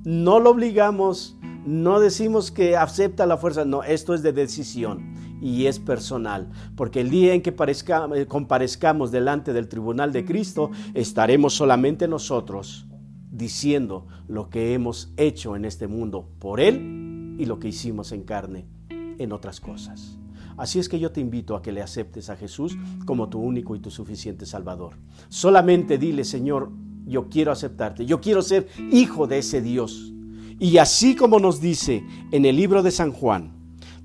No 0.04 0.38
lo 0.38 0.50
obligamos, 0.50 1.36
no 1.64 2.00
decimos 2.00 2.50
que 2.50 2.76
acepta 2.76 3.26
la 3.26 3.36
fuerza, 3.36 3.64
no, 3.64 3.82
esto 3.82 4.14
es 4.14 4.22
de 4.22 4.32
decisión 4.32 5.14
y 5.40 5.66
es 5.66 5.78
personal, 5.78 6.50
porque 6.76 7.00
el 7.00 7.10
día 7.10 7.34
en 7.34 7.42
que 7.42 7.54
eh, 7.54 8.26
comparezcamos 8.26 9.10
delante 9.10 9.52
del 9.52 9.68
tribunal 9.68 10.12
de 10.12 10.24
Cristo, 10.24 10.70
estaremos 10.94 11.54
solamente 11.54 12.08
nosotros 12.08 12.86
diciendo 13.30 14.06
lo 14.28 14.48
que 14.48 14.74
hemos 14.74 15.12
hecho 15.16 15.56
en 15.56 15.64
este 15.64 15.88
mundo 15.88 16.28
por 16.38 16.60
Él 16.60 17.36
y 17.38 17.46
lo 17.46 17.58
que 17.58 17.68
hicimos 17.68 18.12
en 18.12 18.22
carne 18.22 18.66
en 18.88 19.32
otras 19.32 19.60
cosas. 19.60 20.18
Así 20.56 20.78
es 20.78 20.88
que 20.88 21.00
yo 21.00 21.10
te 21.10 21.20
invito 21.20 21.56
a 21.56 21.62
que 21.62 21.72
le 21.72 21.82
aceptes 21.82 22.30
a 22.30 22.36
Jesús 22.36 22.76
como 23.06 23.28
tu 23.28 23.40
único 23.40 23.74
y 23.74 23.80
tu 23.80 23.90
suficiente 23.90 24.46
Salvador. 24.46 24.94
Solamente 25.28 25.98
dile, 25.98 26.24
Señor, 26.24 26.70
yo 27.06 27.28
quiero 27.28 27.50
aceptarte, 27.50 28.06
yo 28.06 28.20
quiero 28.20 28.40
ser 28.40 28.68
hijo 28.92 29.26
de 29.26 29.38
ese 29.38 29.60
Dios. 29.60 30.13
Y 30.58 30.78
así 30.78 31.16
como 31.16 31.40
nos 31.40 31.60
dice 31.60 32.04
en 32.30 32.44
el 32.44 32.56
libro 32.56 32.82
de 32.82 32.90
San 32.90 33.12
Juan, 33.12 33.52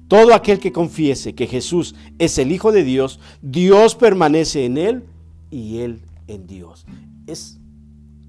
todo 0.08 0.34
aquel 0.34 0.60
que 0.60 0.72
confiese 0.72 1.36
que 1.36 1.46
Jesús 1.46 1.96
es 2.18 2.38
el 2.40 2.52
Hijo 2.52 2.72
de 2.72 2.84
Dios, 2.84 3.20
Dios 3.42 3.96
permanece 3.96 4.66
en 4.66 4.78
él 4.78 5.04
y 5.52 5.78
él 5.80 6.02
en 6.28 6.48
Dios. 6.48 6.86
Es 7.28 7.60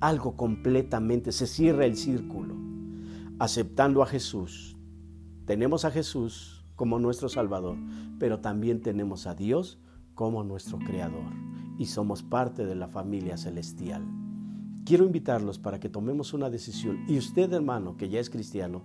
algo 0.00 0.36
completamente, 0.36 1.32
se 1.32 1.46
cierra 1.46 1.86
el 1.86 1.96
círculo. 1.96 2.54
Aceptando 3.38 4.02
a 4.02 4.06
Jesús, 4.06 4.76
tenemos 5.46 5.86
a 5.86 5.90
Jesús 5.90 6.64
como 6.76 6.98
nuestro 6.98 7.30
Salvador, 7.30 7.78
pero 8.18 8.40
también 8.40 8.82
tenemos 8.82 9.26
a 9.26 9.34
Dios 9.34 9.78
como 10.14 10.44
nuestro 10.44 10.78
Creador 10.78 11.32
y 11.78 11.86
somos 11.86 12.22
parte 12.22 12.66
de 12.66 12.74
la 12.74 12.88
familia 12.88 13.38
celestial. 13.38 14.02
Quiero 14.90 15.04
invitarlos 15.04 15.60
para 15.60 15.78
que 15.78 15.88
tomemos 15.88 16.34
una 16.34 16.50
decisión 16.50 17.04
y 17.06 17.16
usted 17.16 17.52
hermano 17.52 17.96
que 17.96 18.08
ya 18.08 18.18
es 18.18 18.28
cristiano, 18.28 18.82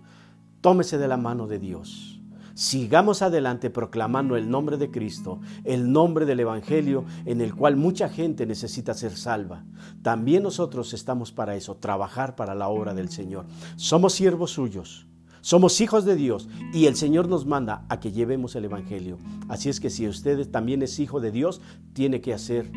tómese 0.61 0.99
de 0.99 1.07
la 1.07 1.17
mano 1.17 1.47
de 1.47 1.57
Dios. 1.57 2.21
Sigamos 2.53 3.23
adelante 3.23 3.71
proclamando 3.71 4.37
el 4.37 4.47
nombre 4.47 4.77
de 4.77 4.91
Cristo, 4.91 5.39
el 5.63 5.91
nombre 5.91 6.27
del 6.27 6.41
Evangelio 6.41 7.05
en 7.25 7.41
el 7.41 7.55
cual 7.55 7.75
mucha 7.75 8.07
gente 8.07 8.45
necesita 8.45 8.93
ser 8.93 9.17
salva. 9.17 9.65
También 10.03 10.43
nosotros 10.43 10.93
estamos 10.93 11.31
para 11.31 11.55
eso, 11.55 11.77
trabajar 11.77 12.35
para 12.35 12.53
la 12.53 12.67
obra 12.67 12.93
del 12.93 13.09
Señor. 13.09 13.47
Somos 13.75 14.13
siervos 14.13 14.51
suyos. 14.51 15.07
Somos 15.41 15.79
hijos 15.81 16.05
de 16.05 16.15
Dios 16.15 16.49
y 16.71 16.85
el 16.85 16.95
Señor 16.95 17.29
nos 17.29 17.47
manda 17.47 17.85
a 17.89 17.99
que 17.99 18.11
llevemos 18.11 18.55
el 18.55 18.65
Evangelio. 18.65 19.17
Así 19.47 19.69
es 19.69 19.79
que 19.79 19.91
si 19.91 20.07
usted 20.07 20.49
también 20.49 20.83
es 20.83 20.99
hijo 20.99 21.19
de 21.19 21.31
Dios, 21.31 21.61
tiene 21.93 22.21
que 22.21 22.33
hacer 22.33 22.71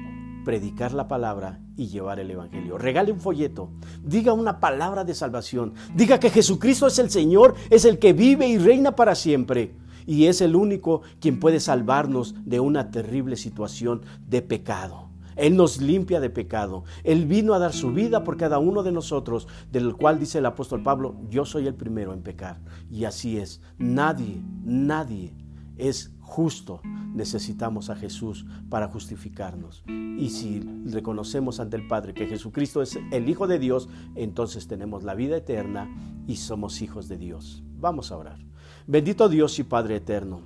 predicar 0.49 0.95
la 0.95 1.09
palabra 1.09 1.61
y 1.77 1.89
llevar 1.89 2.21
el 2.21 2.31
Evangelio. 2.31 2.79
Regale 2.79 3.13
un 3.13 3.21
folleto, 3.21 3.69
diga 4.03 4.33
una 4.33 4.61
palabra 4.61 5.05
de 5.05 5.13
salvación, 5.13 5.75
diga 5.95 6.19
que 6.19 6.31
Jesucristo 6.31 6.87
es 6.87 6.99
el 6.99 7.11
Señor, 7.11 7.55
es 7.69 7.85
el 7.85 7.99
que 7.99 8.15
vive 8.15 8.49
y 8.49 8.57
reina 8.57 8.97
para 8.97 9.15
siempre 9.15 9.75
y 10.07 10.25
es 10.25 10.41
el 10.41 10.57
único 10.57 11.03
quien 11.21 11.39
puede 11.39 11.61
salvarnos 11.61 12.35
de 12.47 12.61
una 12.61 12.91
terrible 12.91 13.37
situación 13.37 14.01
de 14.27 14.41
pecado. 14.41 15.11
Él 15.37 15.55
nos 15.55 15.83
limpia 15.83 16.19
de 16.19 16.31
pecado. 16.31 16.85
Él 17.05 17.27
vino 17.27 17.53
a 17.53 17.59
dar 17.59 17.75
su 17.75 17.93
vida 17.93 18.25
por 18.25 18.39
cada 18.39 18.59
uno 18.59 18.83
de 18.83 18.91
nosotros, 18.91 19.49
del 19.71 19.97
cual 19.97 20.19
dice 20.19 20.39
el 20.39 20.47
apóstol 20.47 20.83
Pablo, 20.83 21.15
yo 21.29 21.45
soy 21.45 21.67
el 21.67 21.75
primero 21.75 22.15
en 22.15 22.23
pecar. 22.23 22.59
Y 22.91 23.05
así 23.05 23.37
es. 23.37 23.61
Nadie, 23.77 24.41
nadie 24.65 25.35
es 25.79 26.13
justo. 26.21 26.81
Necesitamos 27.15 27.91
a 27.91 27.97
Jesús 27.97 28.45
para 28.69 28.89
justificarnos. 28.89 29.83
Y 29.87 30.31
si 30.31 30.61
reconocemos 30.85 31.61
ante 31.61 31.77
el 31.77 31.87
Padre 31.87 32.15
que 32.15 32.27
Jesucristo 32.27 32.83
es 32.83 32.99
el 33.13 33.29
Hijo 33.29 33.47
de 33.47 33.59
Dios, 33.59 33.89
entonces 34.15 34.69
tenemos 34.69 35.05
la 35.05 35.15
vida 35.15 35.37
eterna 35.37 35.89
y 36.27 36.37
somos 36.37 36.83
hijos 36.83 37.09
de 37.09 37.17
Dios. 37.17 37.63
Vamos 37.79 38.13
a 38.13 38.17
orar. 38.17 38.39
Bendito 38.87 39.29
Dios 39.29 39.59
y 39.59 39.65
Padre 39.65 39.97
eterno. 39.97 40.43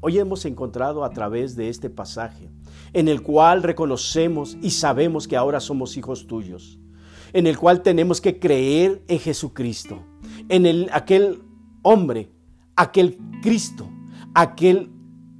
Hoy 0.00 0.18
hemos 0.18 0.44
encontrado 0.44 1.04
a 1.04 1.10
través 1.10 1.56
de 1.56 1.68
este 1.68 1.90
pasaje, 1.90 2.50
en 2.92 3.08
el 3.08 3.22
cual 3.22 3.62
reconocemos 3.62 4.56
y 4.62 4.70
sabemos 4.70 5.26
que 5.26 5.36
ahora 5.36 5.58
somos 5.58 5.96
hijos 5.96 6.26
tuyos, 6.26 6.78
en 7.32 7.46
el 7.46 7.58
cual 7.58 7.82
tenemos 7.82 8.20
que 8.20 8.38
creer 8.38 9.02
en 9.08 9.18
Jesucristo, 9.18 10.04
en 10.48 10.66
el, 10.66 10.88
aquel 10.92 11.42
hombre, 11.82 12.30
aquel 12.76 13.18
Cristo, 13.42 13.88
aquel 14.36 14.90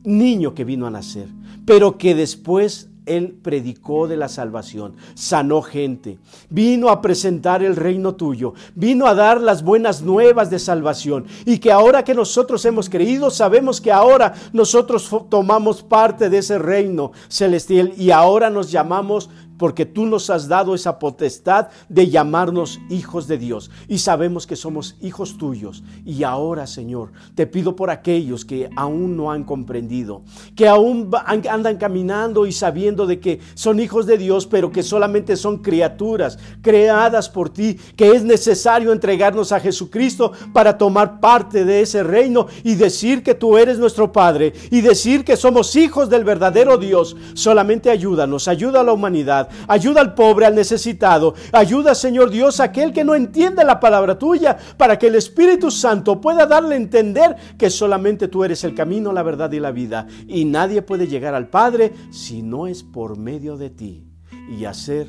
niño 0.04 0.54
que 0.54 0.64
vino 0.64 0.86
a 0.86 0.90
nacer, 0.90 1.28
pero 1.66 1.98
que 1.98 2.14
después 2.14 2.88
él 3.04 3.38
predicó 3.42 4.08
de 4.08 4.16
la 4.16 4.28
salvación, 4.28 4.96
sanó 5.14 5.60
gente, 5.60 6.18
vino 6.48 6.88
a 6.88 7.02
presentar 7.02 7.62
el 7.62 7.76
reino 7.76 8.14
tuyo, 8.14 8.54
vino 8.74 9.06
a 9.06 9.14
dar 9.14 9.40
las 9.40 9.62
buenas 9.62 10.00
nuevas 10.02 10.48
de 10.48 10.58
salvación 10.58 11.26
y 11.44 11.58
que 11.58 11.70
ahora 11.70 12.04
que 12.04 12.14
nosotros 12.14 12.64
hemos 12.64 12.88
creído, 12.88 13.30
sabemos 13.30 13.80
que 13.80 13.92
ahora 13.92 14.34
nosotros 14.52 15.08
tomamos 15.28 15.82
parte 15.82 16.30
de 16.30 16.38
ese 16.38 16.58
reino 16.58 17.12
celestial 17.28 17.92
y 17.98 18.10
ahora 18.10 18.48
nos 18.48 18.70
llamamos 18.70 19.28
porque 19.58 19.86
tú 19.86 20.06
nos 20.06 20.30
has 20.30 20.48
dado 20.48 20.74
esa 20.74 20.98
potestad 20.98 21.68
de 21.88 22.08
llamarnos 22.08 22.80
hijos 22.90 23.26
de 23.26 23.38
Dios 23.38 23.70
y 23.88 23.98
sabemos 23.98 24.46
que 24.46 24.56
somos 24.56 24.96
hijos 25.00 25.38
tuyos. 25.38 25.82
Y 26.04 26.22
ahora, 26.22 26.66
Señor, 26.66 27.12
te 27.34 27.46
pido 27.46 27.76
por 27.76 27.90
aquellos 27.90 28.44
que 28.44 28.70
aún 28.76 29.16
no 29.16 29.30
han 29.30 29.44
comprendido, 29.44 30.22
que 30.54 30.68
aún 30.68 31.10
andan 31.24 31.76
caminando 31.76 32.46
y 32.46 32.52
sabiendo 32.52 33.06
de 33.06 33.20
que 33.20 33.40
son 33.54 33.80
hijos 33.80 34.06
de 34.06 34.18
Dios, 34.18 34.46
pero 34.46 34.70
que 34.70 34.82
solamente 34.82 35.36
son 35.36 35.58
criaturas 35.58 36.38
creadas 36.62 37.28
por 37.28 37.50
ti, 37.50 37.78
que 37.96 38.12
es 38.12 38.24
necesario 38.24 38.92
entregarnos 38.92 39.52
a 39.52 39.60
Jesucristo 39.60 40.32
para 40.52 40.78
tomar 40.78 41.20
parte 41.20 41.64
de 41.64 41.80
ese 41.80 42.02
reino 42.02 42.46
y 42.62 42.74
decir 42.74 43.22
que 43.22 43.34
tú 43.34 43.56
eres 43.56 43.78
nuestro 43.78 44.12
Padre 44.12 44.52
y 44.70 44.80
decir 44.80 45.24
que 45.24 45.36
somos 45.36 45.76
hijos 45.76 46.08
del 46.08 46.24
verdadero 46.24 46.78
Dios. 46.78 47.16
Solamente 47.34 47.90
ayúdanos, 47.90 48.48
ayuda 48.48 48.80
a 48.80 48.84
la 48.84 48.92
humanidad 48.92 49.45
ayuda 49.68 50.00
al 50.00 50.14
pobre, 50.14 50.46
al 50.46 50.54
necesitado, 50.54 51.34
ayuda, 51.52 51.94
Señor 51.94 52.30
Dios, 52.30 52.60
a 52.60 52.64
aquel 52.64 52.92
que 52.92 53.04
no 53.04 53.14
entiende 53.14 53.64
la 53.64 53.80
palabra 53.80 54.18
tuya, 54.18 54.56
para 54.76 54.98
que 54.98 55.08
el 55.08 55.14
Espíritu 55.14 55.70
Santo 55.70 56.20
pueda 56.20 56.46
darle 56.46 56.74
a 56.74 56.78
entender 56.78 57.36
que 57.58 57.70
solamente 57.70 58.28
tú 58.28 58.44
eres 58.44 58.64
el 58.64 58.74
camino, 58.74 59.12
la 59.12 59.22
verdad 59.22 59.52
y 59.52 59.60
la 59.60 59.72
vida, 59.72 60.06
y 60.26 60.44
nadie 60.44 60.82
puede 60.82 61.06
llegar 61.06 61.34
al 61.34 61.48
Padre 61.48 61.92
si 62.10 62.42
no 62.42 62.66
es 62.66 62.82
por 62.82 63.18
medio 63.18 63.56
de 63.56 63.70
ti. 63.70 64.02
Y 64.48 64.64
hacer 64.64 65.08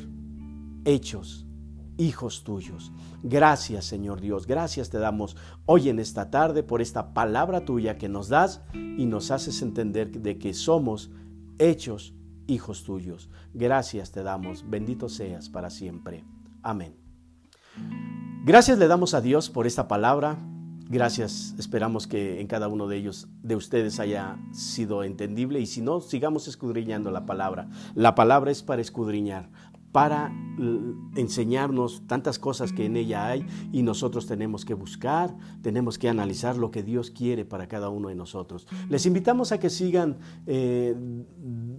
hechos 0.84 1.46
hijos 1.98 2.44
tuyos. 2.44 2.92
Gracias 3.22 3.84
Señor 3.84 4.20
Dios, 4.20 4.46
gracias 4.46 4.88
te 4.88 4.98
damos 4.98 5.36
hoy 5.66 5.88
en 5.88 5.98
esta 5.98 6.30
tarde 6.30 6.62
por 6.62 6.80
esta 6.80 7.12
palabra 7.12 7.64
tuya 7.64 7.98
que 7.98 8.08
nos 8.08 8.28
das 8.28 8.62
y 8.74 9.04
nos 9.06 9.30
haces 9.32 9.60
entender 9.60 10.10
de 10.10 10.38
que 10.38 10.54
somos 10.54 11.10
hechos 11.58 12.14
hijos 12.48 12.82
tuyos. 12.82 13.30
Gracias 13.54 14.10
te 14.10 14.24
damos, 14.24 14.68
bendito 14.68 15.08
seas 15.08 15.48
para 15.48 15.70
siempre. 15.70 16.24
Amén. 16.62 16.96
Gracias 18.44 18.78
le 18.78 18.88
damos 18.88 19.14
a 19.14 19.20
Dios 19.20 19.50
por 19.50 19.68
esta 19.68 19.86
palabra. 19.86 20.38
Gracias, 20.90 21.54
esperamos 21.58 22.06
que 22.06 22.40
en 22.40 22.46
cada 22.46 22.66
uno 22.66 22.88
de 22.88 22.96
ellos, 22.96 23.28
de 23.42 23.56
ustedes, 23.56 24.00
haya 24.00 24.38
sido 24.52 25.04
entendible 25.04 25.60
y 25.60 25.66
si 25.66 25.82
no, 25.82 26.00
sigamos 26.00 26.48
escudriñando 26.48 27.10
la 27.10 27.26
palabra. 27.26 27.68
La 27.94 28.14
palabra 28.14 28.50
es 28.50 28.62
para 28.62 28.80
escudriñar, 28.80 29.50
para 29.92 30.32
enseñarnos 31.16 32.02
tantas 32.06 32.38
cosas 32.38 32.72
que 32.72 32.84
en 32.84 32.96
ella 32.96 33.26
hay 33.26 33.46
y 33.72 33.82
nosotros 33.82 34.26
tenemos 34.26 34.64
que 34.64 34.74
buscar, 34.74 35.34
tenemos 35.62 35.98
que 35.98 36.08
analizar 36.08 36.56
lo 36.56 36.70
que 36.70 36.82
Dios 36.82 37.10
quiere 37.10 37.44
para 37.44 37.68
cada 37.68 37.88
uno 37.88 38.08
de 38.08 38.14
nosotros. 38.14 38.66
Les 38.88 39.06
invitamos 39.06 39.52
a 39.52 39.58
que 39.58 39.70
sigan 39.70 40.18
eh, 40.46 40.94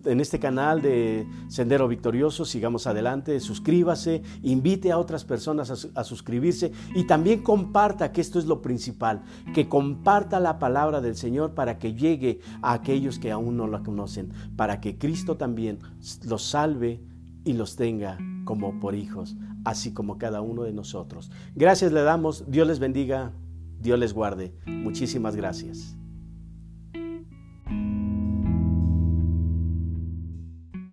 en 0.05 0.19
este 0.19 0.39
canal 0.39 0.81
de 0.81 1.27
Sendero 1.49 1.87
Victorioso, 1.87 2.45
sigamos 2.45 2.87
adelante, 2.87 3.39
suscríbase, 3.39 4.23
invite 4.41 4.91
a 4.91 4.97
otras 4.97 5.23
personas 5.23 5.69
a, 5.69 5.99
a 5.99 6.03
suscribirse 6.03 6.71
y 6.95 7.05
también 7.05 7.43
comparta, 7.43 8.11
que 8.11 8.21
esto 8.21 8.39
es 8.39 8.45
lo 8.45 8.61
principal, 8.61 9.23
que 9.53 9.69
comparta 9.69 10.39
la 10.39 10.57
palabra 10.57 11.01
del 11.01 11.15
Señor 11.15 11.53
para 11.53 11.77
que 11.77 11.93
llegue 11.93 12.39
a 12.61 12.73
aquellos 12.73 13.19
que 13.19 13.31
aún 13.31 13.57
no 13.57 13.67
la 13.67 13.83
conocen, 13.83 14.31
para 14.55 14.81
que 14.81 14.97
Cristo 14.97 15.37
también 15.37 15.79
los 16.25 16.43
salve 16.43 17.01
y 17.49 17.53
los 17.53 17.75
tenga 17.75 18.19
como 18.45 18.79
por 18.79 18.93
hijos, 18.93 19.35
así 19.65 19.91
como 19.91 20.19
cada 20.19 20.39
uno 20.39 20.62
de 20.62 20.71
nosotros. 20.71 21.31
Gracias 21.55 21.91
le 21.91 22.03
damos, 22.03 22.43
Dios 22.47 22.67
les 22.67 22.77
bendiga, 22.77 23.33
Dios 23.81 23.97
les 23.97 24.13
guarde. 24.13 24.53
Muchísimas 24.67 25.35
gracias. 25.35 25.98